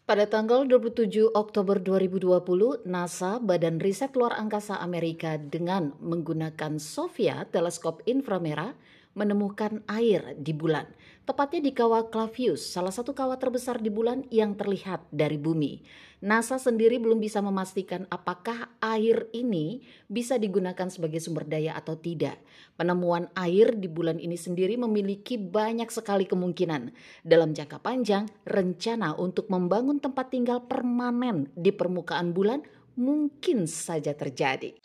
Pada 0.09 0.25
tanggal 0.25 0.65
27 0.65 1.37
Oktober 1.37 1.77
2020, 1.85 2.89
NASA, 2.89 3.37
Badan 3.45 3.77
Riset 3.77 4.17
Luar 4.17 4.41
Angkasa 4.41 4.81
Amerika 4.81 5.37
dengan 5.37 5.93
menggunakan 6.01 6.81
SOFIA, 6.81 7.45
teleskop 7.53 8.01
inframerah, 8.09 8.73
menemukan 9.13 9.85
air 9.85 10.33
di 10.41 10.57
bulan 10.57 10.89
tepatnya 11.29 11.61
di 11.61 11.77
kawah 11.77 12.09
Clavius, 12.09 12.65
salah 12.65 12.89
satu 12.89 13.13
kawah 13.13 13.37
terbesar 13.37 13.85
di 13.85 13.93
bulan 13.93 14.25
yang 14.33 14.57
terlihat 14.57 15.05
dari 15.13 15.37
bumi. 15.37 15.85
NASA 16.25 16.57
sendiri 16.57 16.97
belum 16.97 17.21
bisa 17.21 17.45
memastikan 17.45 18.09
apakah 18.09 18.73
air 18.81 19.29
ini 19.37 19.85
bisa 20.09 20.41
digunakan 20.41 20.89
sebagai 20.89 21.21
sumber 21.21 21.45
daya 21.45 21.77
atau 21.77 22.01
tidak. 22.01 22.41
Penemuan 22.81 23.29
air 23.37 23.77
di 23.77 23.93
bulan 23.93 24.17
ini 24.17 24.41
sendiri 24.41 24.81
memiliki 24.81 25.37
banyak 25.37 25.93
sekali 25.93 26.25
kemungkinan. 26.25 26.97
Dalam 27.21 27.53
jangka 27.53 27.77
panjang, 27.85 28.25
rencana 28.49 29.13
untuk 29.21 29.53
membangun 29.53 30.01
tempat 30.01 30.33
tinggal 30.33 30.65
permanen 30.65 31.53
di 31.53 31.77
permukaan 31.77 32.33
bulan 32.33 32.65
mungkin 32.97 33.69
saja 33.69 34.17
terjadi. 34.17 34.81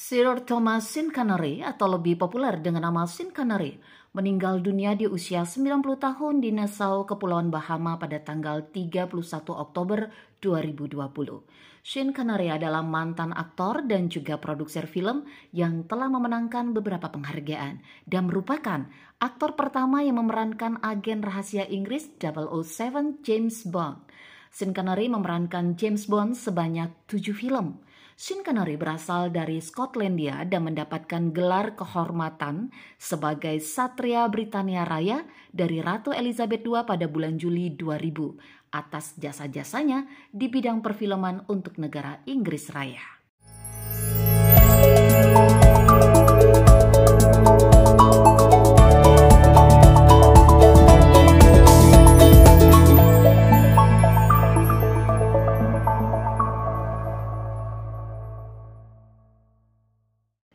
Sir 0.00 0.42
Thomas 0.48 0.88
Sincanary 0.88 1.60
atau 1.60 1.86
lebih 1.86 2.16
populer 2.16 2.56
dengan 2.56 2.88
nama 2.88 3.04
Sincanary 3.04 3.76
meninggal 4.10 4.58
dunia 4.58 4.98
di 4.98 5.06
usia 5.06 5.46
90 5.46 5.86
tahun 6.02 6.42
di 6.42 6.50
Nassau, 6.50 7.06
Kepulauan 7.06 7.54
Bahama 7.54 7.94
pada 7.94 8.18
tanggal 8.18 8.66
31 8.66 9.06
Oktober 9.54 10.10
2020. 10.42 10.98
Sean 11.80 12.12
Connery 12.12 12.52
adalah 12.52 12.84
mantan 12.84 13.32
aktor 13.32 13.86
dan 13.86 14.12
juga 14.12 14.36
produser 14.36 14.84
film 14.84 15.24
yang 15.54 15.86
telah 15.88 16.12
memenangkan 16.12 16.76
beberapa 16.76 17.08
penghargaan 17.08 17.80
dan 18.04 18.28
merupakan 18.28 18.84
aktor 19.16 19.56
pertama 19.56 20.04
yang 20.04 20.20
memerankan 20.20 20.82
agen 20.84 21.24
rahasia 21.24 21.64
Inggris 21.70 22.10
007 22.20 23.24
James 23.24 23.64
Bond. 23.64 23.96
Sean 24.50 24.74
Connery 24.74 25.06
memerankan 25.06 25.78
James 25.78 26.10
Bond 26.10 26.34
sebanyak 26.34 26.90
tujuh 27.06 27.32
film. 27.32 27.78
Sean 28.20 28.44
Connery 28.44 28.76
berasal 28.76 29.32
dari 29.32 29.64
Skotlandia 29.64 30.44
dan 30.44 30.68
mendapatkan 30.68 31.32
gelar 31.32 31.72
kehormatan 31.72 32.68
sebagai 33.00 33.56
Satria 33.64 34.28
Britania 34.28 34.84
Raya 34.84 35.24
dari 35.48 35.80
Ratu 35.80 36.12
Elizabeth 36.12 36.60
II 36.60 36.84
pada 36.84 37.08
bulan 37.08 37.40
Juli 37.40 37.72
2000 37.72 38.76
atas 38.76 39.16
jasa-jasanya 39.16 40.04
di 40.36 40.52
bidang 40.52 40.84
perfilman 40.84 41.48
untuk 41.48 41.80
negara 41.80 42.20
Inggris 42.28 42.68
Raya. 42.68 43.19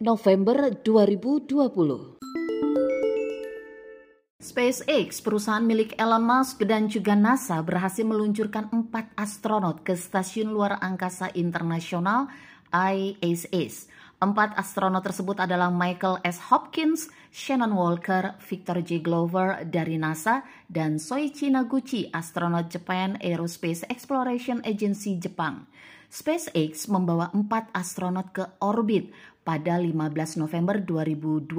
November 0.06 0.70
2020. 0.86 2.22
SpaceX, 4.38 5.18
perusahaan 5.18 5.66
milik 5.66 5.98
Elon 5.98 6.22
Musk 6.22 6.62
dan 6.62 6.86
juga 6.86 7.18
NASA 7.18 7.58
berhasil 7.66 8.06
meluncurkan 8.06 8.70
empat 8.70 9.10
astronot 9.18 9.82
ke 9.82 9.98
Stasiun 9.98 10.54
Luar 10.54 10.78
Angkasa 10.78 11.34
Internasional 11.34 12.30
ISS. 12.70 13.90
Empat 14.22 14.54
astronot 14.54 15.02
tersebut 15.02 15.42
adalah 15.42 15.74
Michael 15.74 16.22
S. 16.22 16.38
Hopkins, 16.54 17.10
Shannon 17.34 17.74
Walker, 17.74 18.38
Victor 18.46 18.86
J. 18.86 19.02
Glover 19.02 19.66
dari 19.66 19.98
NASA, 19.98 20.46
dan 20.70 21.02
Soichi 21.02 21.50
Naguchi, 21.50 22.14
astronot 22.14 22.70
Japan 22.70 23.18
Aerospace 23.26 23.90
Exploration 23.90 24.62
Agency 24.70 25.18
Jepang. 25.18 25.66
SpaceX 26.16 26.88
membawa 26.88 27.28
empat 27.36 27.74
astronot 27.76 28.32
ke 28.32 28.48
orbit 28.64 29.12
pada 29.46 29.78
15 29.78 30.42
November 30.42 30.82
2020 30.82 31.54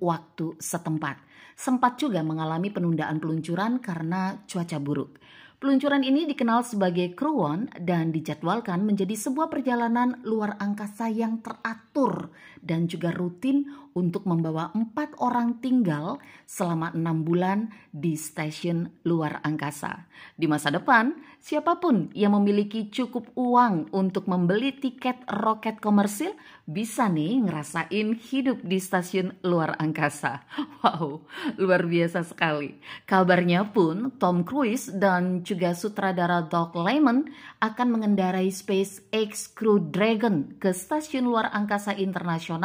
waktu 0.00 0.46
setempat. 0.56 1.20
Sempat 1.52 2.00
juga 2.00 2.24
mengalami 2.24 2.72
penundaan 2.72 3.20
peluncuran 3.20 3.78
karena 3.78 4.40
cuaca 4.48 4.80
buruk. 4.80 5.20
Peluncuran 5.56 6.04
ini 6.04 6.28
dikenal 6.28 6.68
sebagai 6.68 7.16
One 7.16 7.72
dan 7.80 8.12
dijadwalkan 8.12 8.84
menjadi 8.84 9.16
sebuah 9.16 9.48
perjalanan 9.48 10.20
luar 10.20 10.60
angkasa 10.60 11.08
yang 11.08 11.40
teratur 11.40 12.28
dan 12.66 12.90
juga 12.90 13.14
rutin 13.14 13.70
untuk 13.94 14.26
membawa 14.26 14.74
empat 14.74 15.16
orang 15.22 15.62
tinggal 15.62 16.18
selama 16.44 16.92
enam 16.92 17.22
bulan 17.22 17.70
di 17.94 18.18
stasiun 18.18 18.90
luar 19.06 19.40
angkasa. 19.46 20.04
Di 20.36 20.44
masa 20.50 20.74
depan, 20.74 21.14
Siapa 21.46 21.78
pun 21.78 22.10
yang 22.10 22.34
memiliki 22.34 22.90
cukup 22.90 23.30
uang 23.38 23.94
untuk 23.94 24.26
membeli 24.26 24.74
tiket 24.74 25.22
roket 25.30 25.78
komersil 25.78 26.34
bisa 26.66 27.06
nih 27.06 27.38
ngerasain 27.46 28.18
hidup 28.18 28.66
di 28.66 28.82
stasiun 28.82 29.30
luar 29.46 29.78
angkasa. 29.78 30.42
Wow, 30.86 31.26
luar 31.58 31.82
biasa 31.82 32.22
sekali. 32.22 32.78
Kabarnya 33.10 33.74
pun 33.74 34.14
Tom 34.22 34.46
Cruise 34.46 34.86
dan 34.86 35.42
juga 35.42 35.74
sutradara 35.74 36.46
Doug 36.46 36.78
Liman 36.78 37.26
akan 37.58 37.88
mengendarai 37.90 38.46
SpaceX 38.54 39.50
Crew 39.50 39.82
Dragon 39.82 40.54
ke 40.62 40.70
stasiun 40.70 41.26
luar 41.26 41.50
angkasa 41.50 41.94
internasional 41.98 42.55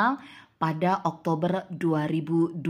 pada 0.62 1.02
Oktober 1.04 1.68
2021. 1.74 2.62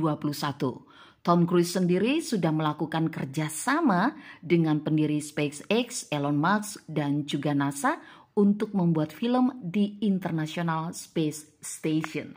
Tom 1.22 1.46
Cruise 1.46 1.78
sendiri 1.78 2.18
sudah 2.18 2.50
melakukan 2.50 3.14
kerjasama 3.14 4.18
dengan 4.42 4.82
pendiri 4.82 5.22
SpaceX, 5.22 6.10
Elon 6.10 6.34
Musk, 6.34 6.82
dan 6.90 7.30
juga 7.30 7.54
NASA 7.54 8.02
untuk 8.34 8.74
membuat 8.74 9.14
film 9.14 9.54
di 9.62 10.02
International 10.02 10.98
Space 10.98 11.62
Station. 11.62 12.34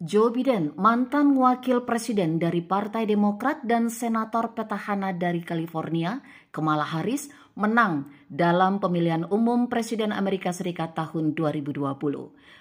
Joe 0.00 0.32
Biden, 0.32 0.72
mantan 0.80 1.36
wakil 1.36 1.84
presiden 1.84 2.40
dari 2.40 2.64
Partai 2.64 3.04
Demokrat 3.04 3.60
dan 3.68 3.92
senator 3.92 4.56
petahana 4.56 5.12
dari 5.12 5.44
California, 5.44 6.24
Kamala 6.48 6.88
Harris, 6.88 7.28
menang 7.58 8.10
dalam 8.30 8.78
pemilihan 8.78 9.26
umum 9.30 9.66
Presiden 9.66 10.14
Amerika 10.14 10.54
Serikat 10.54 10.94
tahun 10.94 11.34
2020. 11.34 11.90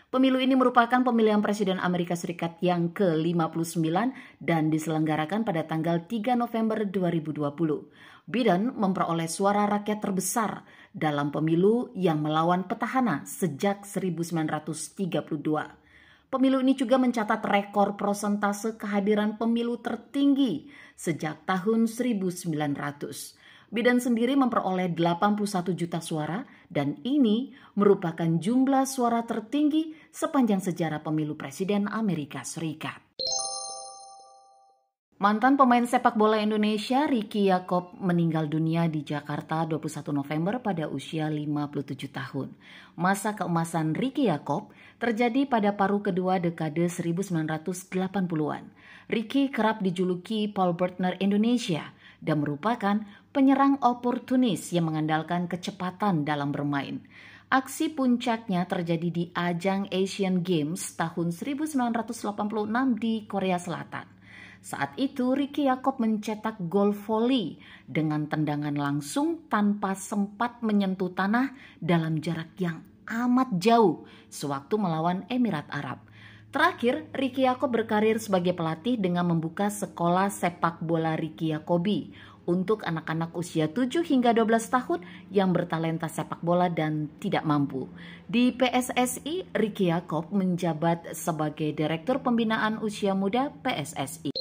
Pemilu 0.10 0.42
ini 0.42 0.58
merupakan 0.58 1.06
pemilihan 1.06 1.38
Presiden 1.38 1.78
Amerika 1.78 2.18
Serikat 2.18 2.58
yang 2.66 2.90
ke-59 2.98 3.86
dan 4.42 4.74
diselenggarakan 4.74 5.46
pada 5.46 5.70
tanggal 5.70 6.10
3 6.10 6.34
November 6.34 6.82
2020. 6.90 7.46
Biden 8.30 8.74
memperoleh 8.74 9.30
suara 9.30 9.70
rakyat 9.70 10.02
terbesar 10.02 10.66
dalam 10.94 11.30
pemilu 11.30 11.94
yang 11.94 12.26
melawan 12.26 12.66
petahana 12.66 13.22
sejak 13.26 13.86
1932. 13.86 15.80
Pemilu 16.30 16.62
ini 16.62 16.78
juga 16.78 17.02
mencatat 17.02 17.42
rekor 17.42 17.98
prosentase 17.98 18.78
kehadiran 18.78 19.42
pemilu 19.42 19.82
tertinggi 19.82 20.70
sejak 20.94 21.42
tahun 21.50 21.90
1900. 21.90 23.39
Biden 23.70 24.02
sendiri 24.02 24.34
memperoleh 24.34 24.90
81 24.98 25.78
juta 25.78 26.02
suara 26.02 26.42
dan 26.74 26.98
ini 27.06 27.54
merupakan 27.78 28.26
jumlah 28.26 28.90
suara 28.90 29.22
tertinggi 29.30 29.94
sepanjang 30.10 30.58
sejarah 30.58 31.06
pemilu 31.06 31.38
presiden 31.38 31.86
Amerika 31.86 32.42
Serikat. 32.42 32.98
Mantan 35.20 35.60
pemain 35.60 35.84
sepak 35.84 36.16
bola 36.16 36.40
Indonesia 36.40 37.04
Ricky 37.04 37.52
Yakob 37.52 37.92
meninggal 38.00 38.48
dunia 38.48 38.88
di 38.88 39.04
Jakarta 39.04 39.68
21 39.68 40.16
November 40.16 40.64
pada 40.64 40.88
usia 40.88 41.28
57 41.28 42.08
tahun. 42.08 42.56
Masa 42.96 43.36
keemasan 43.36 44.00
Ricky 44.00 44.32
Yakob 44.32 44.72
terjadi 44.96 45.44
pada 45.44 45.76
paruh 45.76 46.00
kedua 46.00 46.40
dekade 46.40 46.88
1980-an. 46.88 48.64
Ricky 49.12 49.52
kerap 49.52 49.84
dijuluki 49.84 50.48
Paul 50.48 50.80
Bertner 50.80 51.20
Indonesia 51.20 51.92
dan 52.24 52.40
merupakan 52.40 53.04
penyerang 53.30 53.78
oportunis 53.86 54.74
yang 54.74 54.90
mengandalkan 54.90 55.46
kecepatan 55.46 56.26
dalam 56.26 56.50
bermain. 56.50 57.02
Aksi 57.50 57.90
puncaknya 57.90 58.70
terjadi 58.70 59.10
di 59.10 59.24
ajang 59.34 59.90
Asian 59.90 60.46
Games 60.46 60.94
tahun 60.94 61.34
1986 61.34 62.22
di 63.02 63.26
Korea 63.26 63.58
Selatan. 63.58 64.06
Saat 64.60 65.00
itu 65.00 65.34
Ricky 65.34 65.66
Yakob 65.66 65.98
mencetak 66.04 66.60
gol 66.70 66.92
volley 66.92 67.58
dengan 67.88 68.28
tendangan 68.30 68.76
langsung 68.76 69.50
tanpa 69.50 69.96
sempat 69.96 70.62
menyentuh 70.62 71.10
tanah 71.16 71.56
dalam 71.80 72.20
jarak 72.20 72.54
yang 72.60 72.86
amat 73.08 73.50
jauh 73.58 74.06
sewaktu 74.30 74.76
melawan 74.78 75.26
Emirat 75.32 75.66
Arab. 75.74 76.06
Terakhir, 76.50 77.06
Ricky 77.14 77.46
Yakob 77.46 77.70
berkarir 77.70 78.18
sebagai 78.18 78.58
pelatih 78.58 78.98
dengan 78.98 79.30
membuka 79.30 79.70
sekolah 79.70 80.34
sepak 80.34 80.82
bola 80.82 81.14
Ricky 81.14 81.54
Yakobi 81.54 82.10
untuk 82.50 82.82
anak-anak 82.82 83.30
usia 83.38 83.70
7 83.70 84.02
hingga 84.02 84.34
12 84.34 84.74
tahun 84.74 85.00
yang 85.30 85.54
bertalenta 85.54 86.10
sepak 86.10 86.42
bola 86.42 86.66
dan 86.66 87.14
tidak 87.22 87.46
mampu. 87.46 87.86
Di 88.26 88.50
PSSI, 88.58 89.54
Ricky 89.54 89.94
Yakob 89.94 90.34
menjabat 90.34 91.14
sebagai 91.14 91.70
Direktur 91.78 92.26
Pembinaan 92.26 92.82
Usia 92.82 93.14
Muda 93.14 93.54
PSSI. 93.62 94.34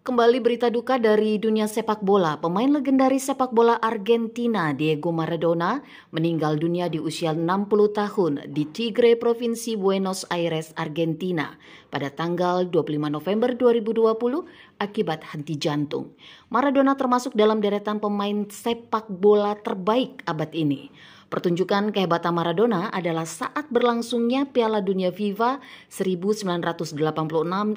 Kembali 0.00 0.40
berita 0.40 0.72
duka 0.72 0.96
dari 0.96 1.36
dunia 1.36 1.68
sepak 1.68 2.00
bola. 2.00 2.40
Pemain 2.40 2.66
legendaris 2.66 3.28
sepak 3.28 3.52
bola 3.52 3.76
Argentina 3.78 4.72
Diego 4.72 5.12
Maradona 5.12 5.84
meninggal 6.10 6.56
dunia 6.56 6.88
di 6.88 6.96
usia 6.96 7.36
60 7.36 7.68
tahun 7.92 8.32
di 8.48 8.64
Tigre, 8.64 9.14
Provinsi 9.20 9.76
Buenos 9.76 10.24
Aires, 10.32 10.72
Argentina 10.74 11.52
pada 11.90 12.08
tanggal 12.08 12.70
25 12.70 13.10
November 13.10 13.52
2020 13.58 14.80
akibat 14.80 15.26
henti 15.34 15.58
jantung. 15.58 16.14
Maradona 16.48 16.94
termasuk 16.94 17.34
dalam 17.34 17.58
deretan 17.58 17.98
pemain 17.98 18.46
sepak 18.46 19.10
bola 19.10 19.58
terbaik 19.58 20.22
abad 20.24 20.54
ini. 20.54 20.88
Pertunjukan 21.30 21.94
kehebatan 21.94 22.34
Maradona 22.34 22.90
adalah 22.90 23.22
saat 23.22 23.70
berlangsungnya 23.70 24.50
Piala 24.50 24.82
Dunia 24.82 25.14
FIFA 25.14 25.62
1986 25.86 26.98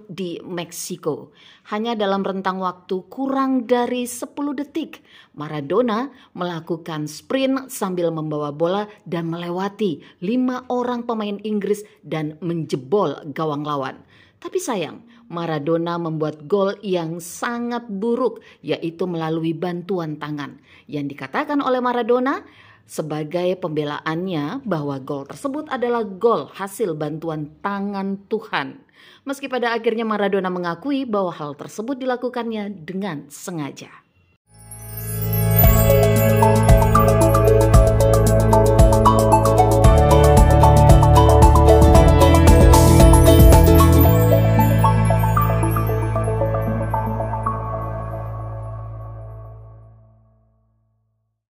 di 0.10 0.41
Meksiko. 0.41 1.30
Hanya 1.69 1.93
dalam 1.93 2.26
rentang 2.26 2.58
waktu 2.58 3.06
kurang 3.13 3.69
dari 3.69 4.10
10 4.10 4.34
detik, 4.58 5.06
Maradona 5.38 6.10
melakukan 6.34 7.06
sprint 7.06 7.69
sambil 7.69 8.10
membawa 8.10 8.49
bola 8.49 8.89
dan 9.06 9.30
melewati 9.30 10.02
lima 10.26 10.65
orang 10.73 11.06
pemain 11.06 11.38
Inggris 11.45 11.86
dan 12.02 12.41
menjebol 12.41 13.21
gawang 13.38 13.62
lawan. 13.62 14.02
Tapi 14.43 14.60
sayang, 14.60 14.99
Maradona 15.32 15.95
membuat 15.95 16.43
gol 16.51 16.75
yang 16.84 17.23
sangat 17.23 17.88
buruk, 17.88 18.43
yaitu 18.60 19.08
melalui 19.08 19.56
bantuan 19.56 20.19
tangan. 20.19 20.60
Yang 20.84 21.15
dikatakan 21.15 21.63
oleh 21.63 21.79
Maradona, 21.79 22.43
sebagai 22.84 23.56
pembelaannya 23.56 24.67
bahwa 24.67 24.99
gol 24.99 25.23
tersebut 25.23 25.71
adalah 25.71 26.03
gol 26.03 26.51
hasil 26.51 26.91
bantuan 26.99 27.56
tangan 27.63 28.19
Tuhan. 28.27 28.84
Meski 29.23 29.47
pada 29.47 29.71
akhirnya 29.71 30.03
Maradona 30.03 30.51
mengakui 30.51 31.08
bahwa 31.08 31.32
hal 31.32 31.56
tersebut 31.56 31.95
dilakukannya 31.95 32.84
dengan 32.84 33.32
sengaja. 33.32 34.03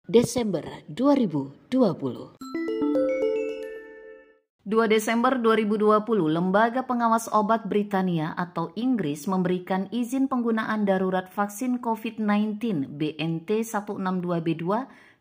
Desember 0.10 0.66
2020. 0.90 2.42
2 4.66 4.90
Desember 4.90 5.38
2020, 5.38 6.34
Lembaga 6.34 6.82
Pengawas 6.82 7.30
Obat 7.30 7.70
Britania 7.70 8.34
atau 8.34 8.74
Inggris 8.74 9.30
memberikan 9.30 9.86
izin 9.94 10.26
penggunaan 10.26 10.90
darurat 10.90 11.30
vaksin 11.30 11.78
COVID-19 11.78 12.90
BNT 12.90 13.62
162B2 13.62 14.66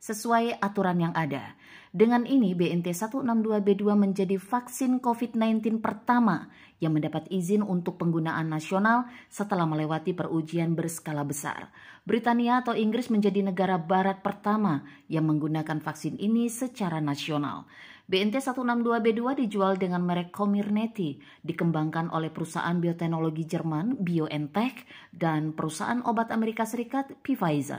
sesuai 0.01 0.57
aturan 0.57 1.05
yang 1.05 1.13
ada. 1.13 1.53
Dengan 1.93 2.25
ini, 2.25 2.53
BNT 2.53 2.93
162B2 2.93 3.85
menjadi 3.93 4.37
vaksin 4.41 5.05
COVID-19 5.05 5.85
pertama 5.85 6.53
yang 6.81 6.95
mendapat 6.95 7.27
izin 7.33 7.65
untuk 7.65 7.97
penggunaan 7.97 8.47
nasional 8.49 9.09
setelah 9.33 9.65
melewati 9.65 10.13
perujian 10.13 10.77
berskala 10.77 11.25
besar. 11.25 11.73
Britania 12.09 12.65
atau 12.65 12.73
Inggris 12.73 13.13
menjadi 13.13 13.45
negara 13.45 13.77
barat 13.77 14.25
pertama 14.25 14.81
yang 15.13 15.29
menggunakan 15.29 15.77
vaksin 15.85 16.17
ini 16.17 16.49
secara 16.49 17.05
nasional. 17.05 17.69
BNT 18.09 18.41
162B2 18.41 19.45
dijual 19.45 19.77
dengan 19.77 20.01
merek 20.01 20.33
Comirnaty, 20.33 21.21
dikembangkan 21.45 22.09
oleh 22.09 22.33
perusahaan 22.33 22.73
bioteknologi 22.81 23.45
Jerman 23.45 24.01
BioNTech 24.01 24.89
dan 25.13 25.53
perusahaan 25.53 26.01
obat 26.09 26.33
Amerika 26.33 26.65
Serikat 26.65 27.13
Pfizer. 27.21 27.77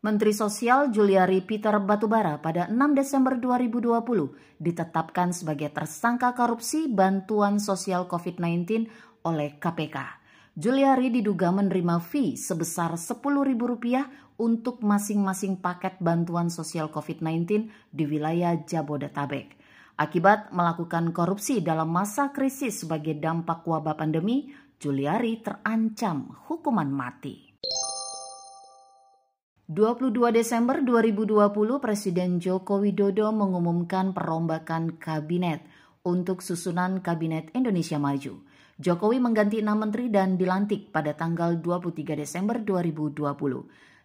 Menteri 0.00 0.32
Sosial 0.32 0.88
Juliari 0.88 1.44
Peter 1.44 1.76
Batubara 1.76 2.40
pada 2.40 2.72
6 2.72 2.78
Desember 2.96 3.36
2020 3.36 4.56
ditetapkan 4.56 5.36
sebagai 5.36 5.68
tersangka 5.68 6.32
korupsi 6.32 6.88
bantuan 6.88 7.60
sosial 7.60 8.08
COVID-19 8.08 8.88
oleh 9.28 9.60
KPK. 9.60 10.25
Juliari 10.56 11.12
diduga 11.12 11.52
menerima 11.52 12.00
fee 12.00 12.32
sebesar 12.32 12.96
Rp10.000 12.96 14.40
untuk 14.40 14.80
masing-masing 14.80 15.60
paket 15.60 16.00
bantuan 16.00 16.48
sosial 16.48 16.88
COVID-19 16.88 17.68
di 17.92 18.04
wilayah 18.08 18.56
Jabodetabek. 18.64 19.52
Akibat 20.00 20.56
melakukan 20.56 21.12
korupsi 21.12 21.60
dalam 21.60 21.92
masa 21.92 22.32
krisis 22.32 22.80
sebagai 22.80 23.20
dampak 23.20 23.68
wabah 23.68 24.00
pandemi, 24.00 24.48
Juliari 24.80 25.44
terancam 25.44 26.32
hukuman 26.48 26.88
mati. 26.88 27.52
22 29.68 30.16
Desember 30.32 30.80
2020 30.80 31.52
Presiden 31.84 32.40
Joko 32.40 32.80
Widodo 32.80 33.28
mengumumkan 33.28 34.16
perombakan 34.16 34.96
kabinet 34.96 35.60
untuk 36.00 36.40
susunan 36.40 37.04
Kabinet 37.04 37.52
Indonesia 37.52 38.00
Maju. 38.00 38.55
Jokowi 38.76 39.16
mengganti 39.24 39.64
enam 39.64 39.88
menteri 39.88 40.12
dan 40.12 40.36
dilantik 40.36 40.92
pada 40.92 41.16
tanggal 41.16 41.56
23 41.64 42.12
Desember 42.12 42.60
2020. 42.60 43.24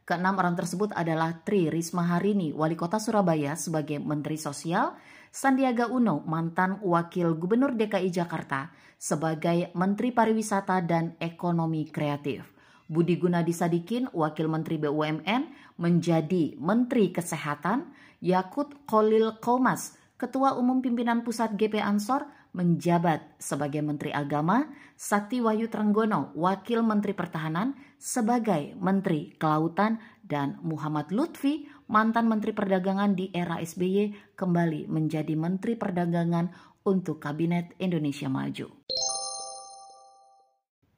Keenam 0.07 0.39
orang 0.39 0.55
tersebut 0.55 0.95
adalah 0.95 1.43
Tri 1.43 1.67
Risma 1.67 2.07
Harini, 2.07 2.55
Wali 2.55 2.79
Kota 2.79 2.95
Surabaya 2.95 3.59
sebagai 3.59 3.99
Menteri 3.99 4.39
Sosial, 4.39 4.95
Sandiaga 5.27 5.91
Uno, 5.91 6.23
mantan 6.23 6.79
Wakil 6.87 7.35
Gubernur 7.35 7.75
DKI 7.75 8.15
Jakarta 8.15 8.71
sebagai 8.95 9.75
Menteri 9.75 10.15
Pariwisata 10.15 10.79
dan 10.87 11.19
Ekonomi 11.19 11.91
Kreatif. 11.91 12.47
Budi 12.87 13.19
Gunadi 13.19 13.51
Sadikin, 13.51 14.07
Wakil 14.15 14.47
Menteri 14.47 14.79
BUMN, 14.79 15.51
menjadi 15.83 16.55
Menteri 16.55 17.11
Kesehatan, 17.11 17.91
Yakut 18.23 18.87
Kolil 18.87 19.35
Komas, 19.43 19.99
Ketua 20.15 20.55
Umum 20.55 20.79
Pimpinan 20.79 21.27
Pusat 21.27 21.59
GP 21.59 21.83
Ansor, 21.83 22.23
menjabat 22.51 23.39
sebagai 23.39 23.79
Menteri 23.79 24.11
Agama, 24.11 24.67
Sakti 24.99 25.39
Wahyu 25.39 25.71
Trenggono, 25.71 26.35
Wakil 26.35 26.83
Menteri 26.83 27.15
Pertahanan, 27.15 27.75
sebagai 27.95 28.75
Menteri 28.75 29.35
Kelautan, 29.39 29.99
dan 30.21 30.55
Muhammad 30.63 31.11
Lutfi, 31.11 31.67
mantan 31.91 32.31
Menteri 32.31 32.55
Perdagangan 32.55 33.15
di 33.15 33.27
era 33.35 33.59
SBY, 33.59 34.35
kembali 34.39 34.87
menjadi 34.87 35.35
Menteri 35.35 35.75
Perdagangan 35.75 36.51
untuk 36.87 37.19
Kabinet 37.19 37.75
Indonesia 37.83 38.31
Maju. 38.31 38.71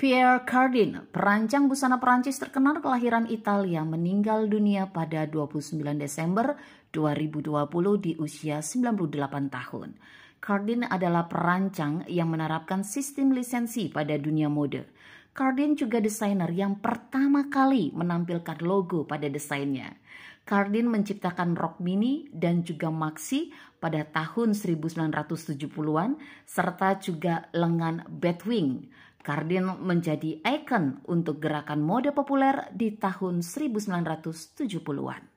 Pierre 0.04 0.44
Cardin, 0.44 1.08
perancang 1.16 1.72
busana 1.72 1.96
Perancis 1.96 2.36
terkenal 2.36 2.84
kelahiran 2.84 3.24
Italia, 3.32 3.88
meninggal 3.88 4.52
dunia 4.52 4.92
pada 4.92 5.24
29 5.24 5.80
Desember 5.96 6.60
2020 6.92 8.04
di 8.04 8.12
usia 8.20 8.60
98 8.60 9.48
tahun. 9.48 9.96
Cardin 10.44 10.84
adalah 10.84 11.32
perancang 11.32 12.04
yang 12.12 12.28
menerapkan 12.28 12.84
sistem 12.84 13.32
lisensi 13.32 13.88
pada 13.88 14.20
dunia 14.20 14.52
mode. 14.52 14.84
Cardin 15.32 15.80
juga 15.80 16.04
desainer 16.04 16.52
yang 16.52 16.84
pertama 16.84 17.48
kali 17.48 17.96
menampilkan 17.96 18.60
logo 18.60 19.08
pada 19.08 19.32
desainnya. 19.32 19.96
Cardin 20.44 20.92
menciptakan 20.92 21.56
rok 21.56 21.80
mini 21.80 22.28
dan 22.36 22.68
juga 22.68 22.92
maxi 22.92 23.56
pada 23.80 24.04
tahun 24.04 24.52
1970-an 24.52 26.20
serta 26.44 27.00
juga 27.00 27.48
lengan 27.56 28.04
Batwing 28.12 28.92
Cardin 29.24 29.80
menjadi 29.80 30.44
ikon 30.44 31.08
untuk 31.08 31.40
gerakan 31.40 31.80
mode 31.80 32.12
populer 32.12 32.68
di 32.76 32.92
tahun 32.92 33.40
1970-an. 33.40 35.33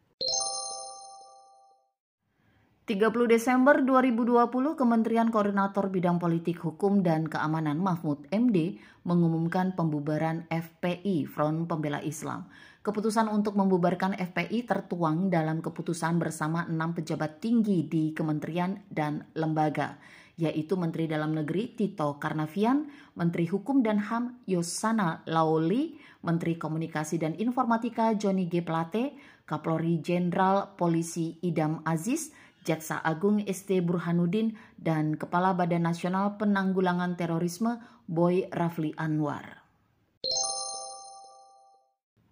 30 2.87 3.27
Desember 3.27 3.83
2020, 3.83 4.79
Kementerian 4.79 5.27
Koordinator 5.35 5.91
Bidang 5.91 6.23
Politik 6.23 6.63
Hukum 6.63 7.03
dan 7.03 7.27
Keamanan 7.27 7.83
Mahfud 7.83 8.31
MD 8.31 8.79
mengumumkan 9.03 9.75
pembubaran 9.75 10.47
FPI 10.55 11.27
Front 11.27 11.67
Pembela 11.67 11.99
Islam. 12.07 12.47
Keputusan 12.87 13.27
untuk 13.27 13.59
membubarkan 13.59 14.15
FPI 14.15 14.71
tertuang 14.71 15.35
dalam 15.35 15.67
keputusan 15.67 16.23
bersama 16.23 16.63
enam 16.71 16.95
pejabat 16.95 17.43
tinggi 17.43 17.91
di 17.91 18.15
kementerian 18.15 18.79
dan 18.87 19.27
lembaga 19.35 19.99
yaitu 20.37 20.77
Menteri 20.77 21.09
Dalam 21.09 21.33
Negeri 21.33 21.73
Tito 21.73 22.21
Karnavian, 22.21 22.87
Menteri 23.17 23.49
Hukum 23.49 23.81
dan 23.81 23.97
HAM 23.97 24.45
Yosana 24.45 25.25
Laoli, 25.25 25.97
Menteri 26.21 26.61
Komunikasi 26.61 27.17
dan 27.17 27.33
Informatika 27.41 28.13
Joni 28.13 28.45
G. 28.45 28.61
Plate, 28.61 29.17
Kapolri 29.49 30.05
Jenderal 30.05 30.77
Polisi 30.77 31.41
Idam 31.41 31.81
Aziz, 31.89 32.37
Jaksa 32.67 32.99
Agung 32.99 33.39
ST 33.47 33.71
Burhanuddin, 33.87 34.59
dan 34.75 35.15
Kepala 35.15 35.55
Badan 35.55 35.87
Nasional 35.87 36.35
Penanggulangan 36.35 37.15
Terorisme 37.15 37.79
Boy 38.11 38.51
Rafli 38.51 38.91
Anwar. 38.99 39.63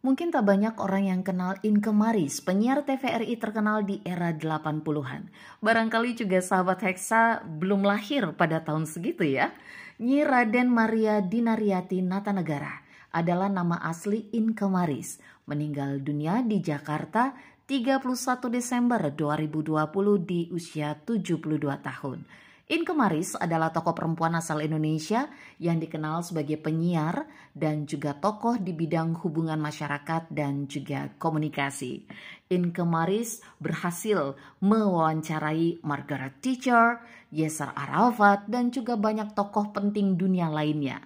Mungkin 0.05 0.29
tak 0.29 0.45
banyak 0.45 0.77
orang 0.85 1.09
yang 1.09 1.23
kenal 1.25 1.57
Inke 1.65 1.89
Maris, 1.89 2.45
penyiar 2.45 2.85
TVRI 2.85 3.41
terkenal 3.41 3.89
di 3.89 4.05
era 4.05 4.37
80-an. 4.37 5.33
Barangkali 5.65 6.13
juga 6.13 6.45
sahabat 6.45 6.85
Hexa 6.85 7.41
belum 7.41 7.89
lahir 7.89 8.37
pada 8.37 8.61
tahun 8.61 8.85
segitu 8.85 9.25
ya. 9.25 9.57
Nyi 9.97 10.21
Raden 10.29 10.69
Maria 10.69 11.25
Dinariati 11.25 12.05
Natanegara 12.05 12.85
adalah 13.17 13.49
nama 13.49 13.81
asli 13.81 14.29
Inke 14.37 14.69
Maris, 14.69 15.25
meninggal 15.49 16.05
dunia 16.05 16.45
di 16.45 16.61
Jakarta 16.61 17.33
31 17.65 18.53
Desember 18.53 19.01
2020 19.09 19.73
di 20.21 20.53
usia 20.53 20.93
72 21.01 21.65
tahun. 21.81 22.21
Inke 22.69 22.93
Maris 22.93 23.33
adalah 23.41 23.73
tokoh 23.73 23.97
perempuan 23.97 24.37
asal 24.37 24.61
Indonesia 24.61 25.33
yang 25.57 25.81
dikenal 25.81 26.21
sebagai 26.21 26.61
penyiar 26.61 27.25
dan 27.57 27.89
juga 27.89 28.21
tokoh 28.21 28.61
di 28.61 28.77
bidang 28.77 29.17
hubungan 29.25 29.57
masyarakat 29.57 30.29
dan 30.29 30.69
juga 30.69 31.09
komunikasi. 31.17 32.05
Inke 32.53 32.85
Maris 32.85 33.41
berhasil 33.57 34.37
mewawancarai 34.61 35.81
Margaret 35.81 36.45
Thatcher, 36.45 37.01
Yasser 37.33 37.73
Arafat, 37.73 38.45
dan 38.45 38.69
juga 38.77 39.01
banyak 39.01 39.33
tokoh 39.33 39.73
penting 39.73 40.21
dunia 40.21 40.53
lainnya. 40.53 41.01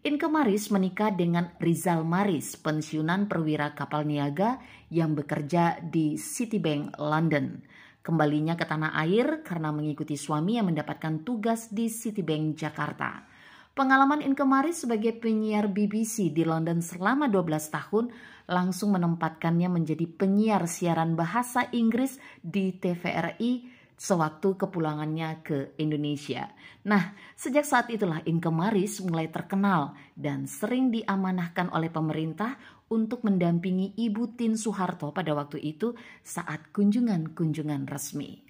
Inke 0.00 0.32
Maris 0.32 0.72
menikah 0.72 1.12
dengan 1.12 1.52
Rizal 1.60 2.08
Maris, 2.08 2.56
pensiunan 2.56 3.28
perwira 3.28 3.76
kapal 3.76 4.08
niaga 4.08 4.56
yang 4.88 5.12
bekerja 5.12 5.76
di 5.84 6.16
Citibank 6.16 6.96
London. 6.96 7.60
Kembalinya 8.00 8.56
ke 8.56 8.64
tanah 8.64 8.96
air 8.96 9.44
karena 9.44 9.68
mengikuti 9.68 10.16
suami 10.16 10.56
yang 10.56 10.72
mendapatkan 10.72 11.20
tugas 11.20 11.68
di 11.68 11.92
Citibank 11.92 12.56
Jakarta. 12.56 13.28
Pengalaman 13.76 14.24
Inke 14.24 14.40
Maris 14.40 14.88
sebagai 14.88 15.20
penyiar 15.20 15.68
BBC 15.68 16.32
di 16.32 16.48
London 16.48 16.80
selama 16.80 17.28
12 17.28 17.60
tahun 17.68 18.08
langsung 18.48 18.96
menempatkannya 18.96 19.68
menjadi 19.68 20.08
penyiar 20.08 20.64
siaran 20.64 21.12
bahasa 21.12 21.68
Inggris 21.76 22.16
di 22.40 22.72
TVRI 22.72 23.79
sewaktu 24.00 24.56
kepulangannya 24.56 25.44
ke 25.44 25.76
Indonesia. 25.76 26.48
Nah, 26.88 27.12
sejak 27.36 27.68
saat 27.68 27.92
itulah 27.92 28.24
Inke 28.24 28.48
Maris 28.48 29.04
mulai 29.04 29.28
terkenal 29.28 29.92
dan 30.16 30.48
sering 30.48 30.88
diamanahkan 30.88 31.68
oleh 31.68 31.92
pemerintah 31.92 32.56
untuk 32.88 33.28
mendampingi 33.28 33.92
Ibu 34.00 34.40
Tin 34.40 34.56
Soeharto 34.56 35.12
pada 35.12 35.36
waktu 35.36 35.60
itu 35.60 35.92
saat 36.24 36.72
kunjungan-kunjungan 36.72 37.84
resmi. 37.84 38.49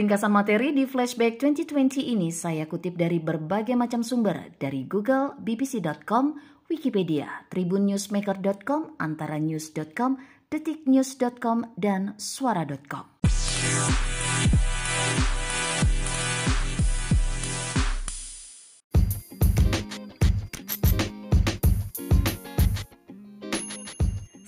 Ringkasan 0.00 0.32
materi 0.32 0.72
di 0.72 0.88
Flashback 0.88 1.36
2020 1.44 2.16
ini 2.16 2.32
saya 2.32 2.64
kutip 2.64 2.96
dari 2.96 3.20
berbagai 3.20 3.76
macam 3.76 4.00
sumber 4.00 4.56
dari 4.56 4.88
Google, 4.88 5.36
BBC.com, 5.36 6.40
Wikipedia, 6.72 7.44
tribunnewsmaker.com, 7.52 8.96
antaranews.com, 8.96 10.16
detiknews.com, 10.48 11.76
dan 11.76 12.16
suara.com. 12.16 13.20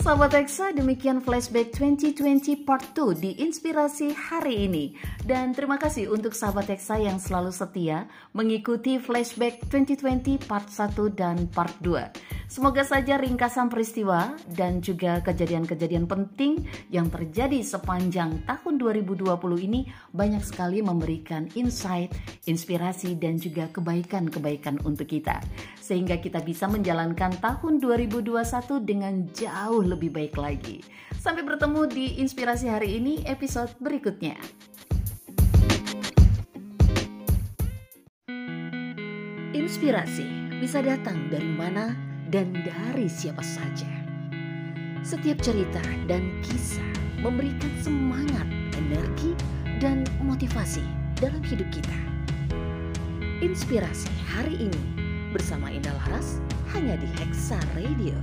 Sahabat 0.03 0.35
Eksa, 0.35 0.75
demikian 0.75 1.23
flashback 1.23 1.79
2020 1.79 2.67
part 2.67 2.83
2 2.91 3.23
di 3.23 3.39
Inspirasi 3.39 4.11
hari 4.11 4.67
ini. 4.67 4.99
Dan 5.23 5.55
terima 5.55 5.79
kasih 5.79 6.11
untuk 6.11 6.35
sahabat 6.35 6.67
Eksa 6.75 6.99
yang 6.99 7.23
selalu 7.23 7.55
setia 7.55 8.11
mengikuti 8.35 8.99
flashback 8.99 9.63
2020 9.71 10.43
part 10.51 10.67
1 10.67 11.07
dan 11.15 11.47
part 11.55 11.71
2. 11.87 12.43
Semoga 12.51 12.83
saja 12.83 13.17
ringkasan 13.17 13.71
peristiwa 13.71 14.35
dan 14.53 14.83
juga 14.83 15.23
kejadian-kejadian 15.23 16.11
penting 16.11 16.67
yang 16.91 17.07
terjadi 17.09 17.63
sepanjang 17.63 18.43
tahun 18.45 18.77
2020 18.77 19.25
ini 19.71 19.89
banyak 20.13 20.43
sekali 20.43 20.83
memberikan 20.83 21.47
insight, 21.55 22.11
inspirasi 22.51 23.17
dan 23.17 23.39
juga 23.39 23.71
kebaikan-kebaikan 23.71 24.83
untuk 24.83 25.09
kita. 25.09 25.39
Sehingga 25.81 26.21
kita 26.21 26.45
bisa 26.45 26.69
menjalankan 26.69 27.39
tahun 27.41 27.81
2021 27.81 28.37
dengan 28.85 29.31
jauh 29.33 29.92
lebih 29.93 30.11
baik 30.11 30.35
lagi. 30.41 30.81
Sampai 31.21 31.45
bertemu 31.45 31.87
di 31.87 32.07
inspirasi 32.19 32.67
hari 32.67 32.99
ini 32.99 33.23
episode 33.29 33.71
berikutnya. 33.79 34.35
Inspirasi 39.53 40.57
bisa 40.59 40.81
datang 40.81 41.29
dari 41.29 41.53
mana 41.53 41.93
dan 42.33 42.57
dari 42.65 43.07
siapa 43.07 43.45
saja. 43.45 43.89
Setiap 45.05 45.39
cerita 45.45 45.83
dan 46.09 46.41
kisah 46.41 46.93
memberikan 47.21 47.71
semangat, 47.85 48.49
energi, 48.75 49.37
dan 49.79 50.07
motivasi 50.23 50.83
dalam 51.19 51.43
hidup 51.45 51.67
kita. 51.75 51.99
Inspirasi 53.43 54.11
hari 54.31 54.55
ini 54.71 54.83
bersama 55.35 55.69
Indah 55.69 55.95
Laras 56.07 56.39
hanya 56.73 56.95
di 56.97 57.09
Hexa 57.19 57.59
Radio. 57.75 58.15